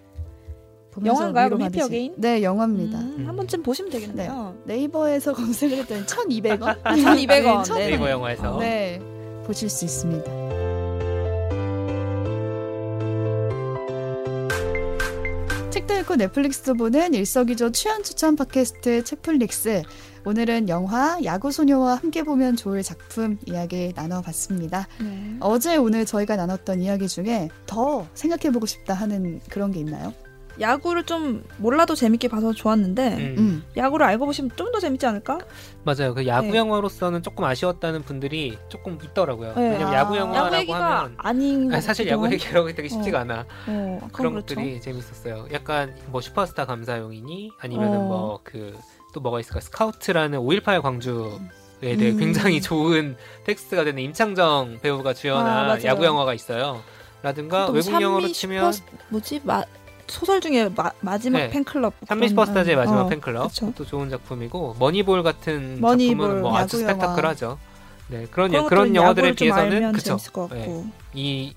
영화인가요, 1.05 1.49
그럼 1.51 1.63
해피. 1.63 1.81
어게인? 1.81 2.15
네, 2.17 2.43
영화입니다. 2.43 2.99
음, 2.99 3.25
한 3.29 3.37
번쯤 3.37 3.63
보시면 3.63 3.93
되겠네요. 3.93 4.57
네이버에서 4.65 5.33
검색을 5.37 5.79
했더니 5.79 6.05
1,200원? 6.07 6.79
아, 6.83 6.97
1,200원. 6.97 7.75
네. 7.75 7.89
네이버 7.91 8.11
영화에서. 8.11 8.59
네, 8.59 8.99
보실 9.47 9.69
수 9.69 9.85
있습니다. 9.85 10.56
책도 15.87 15.95
읽고 16.01 16.17
넷플릭스도 16.17 16.75
보는 16.75 17.15
일석이조 17.15 17.71
취향 17.73 18.03
추천 18.03 18.37
팟캐스트 18.37 19.05
책플릭스. 19.05 19.83
오늘은 20.25 20.69
영화 20.69 21.19
야구 21.25 21.53
소녀와 21.53 21.95
함께 21.95 22.23
보면 22.23 22.57
좋을 22.57 22.83
작품 22.83 23.39
이야기 23.47 23.93
나눠봤습니다. 23.95 24.89
네. 25.01 25.37
어제 25.41 25.77
오늘 25.77 26.05
저희가 26.05 26.37
나눴던 26.37 26.83
이야기 26.83 27.09
중에 27.09 27.49
더 27.67 28.07
생각해보고 28.15 28.67
싶다 28.67 28.95
하는 28.95 29.41
그런 29.49 29.71
게 29.71 29.81
있나요? 29.81 30.13
야구를 30.61 31.05
좀 31.05 31.45
몰라도 31.59 31.95
재밌게 31.95 32.29
봐서 32.29 32.53
좋았는데 32.53 33.17
음. 33.17 33.35
음. 33.39 33.65
야구를 33.77 34.07
알고 34.07 34.27
보시면 34.27 34.51
좀 34.57 34.67
더 34.73 34.81
재밌지 34.81 35.07
않을까? 35.07 35.39
맞아요. 35.85 36.13
그 36.13 36.27
야구 36.27 36.49
네. 36.49 36.59
영화로서는 36.59 37.23
조금 37.23 37.45
아쉬웠다는 37.45 38.03
분들이 38.03 38.59
조금 38.69 38.99
있더라고요. 39.03 39.55
네. 39.55 39.71
왜냐면 39.71 39.89
아. 39.89 39.95
야구 39.95 40.17
영화라고 40.17 40.47
야구 40.47 40.57
얘기가 40.57 40.99
하면 41.01 41.15
아닌 41.19 41.73
아니, 41.73 41.81
사실 41.83 42.09
야구 42.09 42.31
얘기라고 42.33 42.73
되게 42.75 42.89
쉽지가 42.89 43.21
않아. 43.21 43.47
어, 43.69 44.09
그런 44.13 44.33
그렇죠. 44.35 44.55
것들이 44.55 44.81
재밌었어요. 44.81 45.47
약간 45.53 45.95
뭐 46.07 46.21
슈퍼스타 46.21 46.67
감사용이니 46.67 47.53
아니면은 47.61 47.99
어. 47.99 48.03
뭐그 48.03 48.77
또 49.15 49.21
뭐가 49.21 49.41
있을까? 49.41 49.61
스카우트라는 49.61 50.41
5.18 50.41 50.83
광주 50.83 51.39
에 51.83 51.95
대해 51.97 52.11
음. 52.13 52.19
굉장히 52.19 52.61
좋은 52.61 53.17
텍스트가 53.45 53.85
되는 53.85 54.03
임창정 54.03 54.79
배우가 54.83 55.11
아, 55.11 55.15
주연한 55.15 55.67
맞아요. 55.67 55.85
야구 55.85 56.05
영화가 56.05 56.33
있어요. 56.35 56.83
라든가 57.23 57.67
또 57.67 57.73
외국 57.73 58.01
영화로 58.01 58.29
치면 58.29 58.73
뭐지 59.11 59.41
마, 59.45 59.63
소설 60.09 60.41
중에 60.41 60.69
마, 60.75 60.91
마지막 61.01 61.39
네. 61.39 61.51
팬클럽 61.51 61.95
삼미 62.07 62.21
그런- 62.21 62.29
슈퍼스타즈의 62.31 62.77
마지막 62.77 63.01
어, 63.03 63.09
팬클럽 63.09 63.49
그쵸. 63.49 63.73
또 63.77 63.85
좋은 63.85 64.09
작품이고 64.11 64.77
머니볼 64.79 65.23
같은 65.23 65.81
머니볼, 65.81 66.17
작품은 66.27 66.43
뭐 66.43 66.57
아주. 66.57 66.79
스펙타클하죠. 66.79 67.59
네 68.09 68.27
그런 68.31 68.51
그런, 68.51 68.67
그런 68.69 68.95
영화들에 68.95 69.33
비해서는 69.35 69.93
그쵸. 69.93 70.17
네. 70.53 70.85
이 71.15 71.55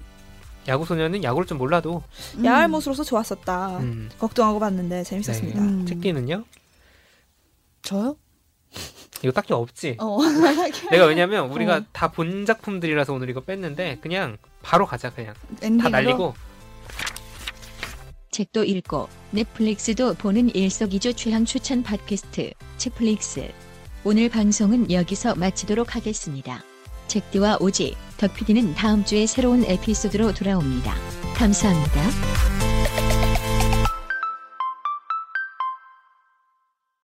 야구 0.68 0.86
소녀는 0.86 1.24
야구를 1.24 1.46
좀 1.48 1.58
몰라도 1.58 2.04
음. 2.38 2.46
야할 2.46 2.68
모습으로서 2.68 3.04
좋았었다. 3.04 3.78
음, 3.80 4.10
걱정하고 4.20 4.60
봤는데 4.60 5.04
재밌었습니다. 5.04 5.60
네. 5.60 5.66
음. 5.68 5.86
책디는요? 5.86 6.44
저요? 7.82 8.16
이거 9.24 9.32
딱히 9.32 9.54
없지. 9.54 9.98
어. 10.00 10.18
내가 10.92 11.06
왜냐면 11.06 11.50
우리가 11.52 11.78
어. 11.78 11.82
다본 11.92 12.46
작품들이라서 12.46 13.14
오늘 13.14 13.30
이거 13.30 13.42
뺐는데 13.42 13.98
그냥 14.02 14.38
바로 14.62 14.86
가자 14.86 15.10
그냥 15.12 15.34
엔딩으로? 15.62 15.84
다 15.84 15.90
날리고 15.90 16.34
책도 18.40 18.64
읽고 18.64 19.10
넷플릭스도 19.32 20.14
보는 20.14 20.56
일석이조 20.56 21.12
취향 21.12 21.44
추천 21.44 21.84
팟캐스트 21.84 22.52
책플릭스. 22.78 23.52
오늘 24.06 24.30
방송은 24.30 24.90
여기서 24.92 25.36
마치도록 25.36 25.98
하겠습니다. 25.98 26.64
책디와 27.08 27.58
오지, 27.60 27.98
덕PD는 28.18 28.76
다음 28.76 29.04
주에 29.04 29.26
새로운 29.26 29.66
에피소드로 29.66 30.34
돌아옵니다. 30.34 30.96
감사합니다. 31.36 32.69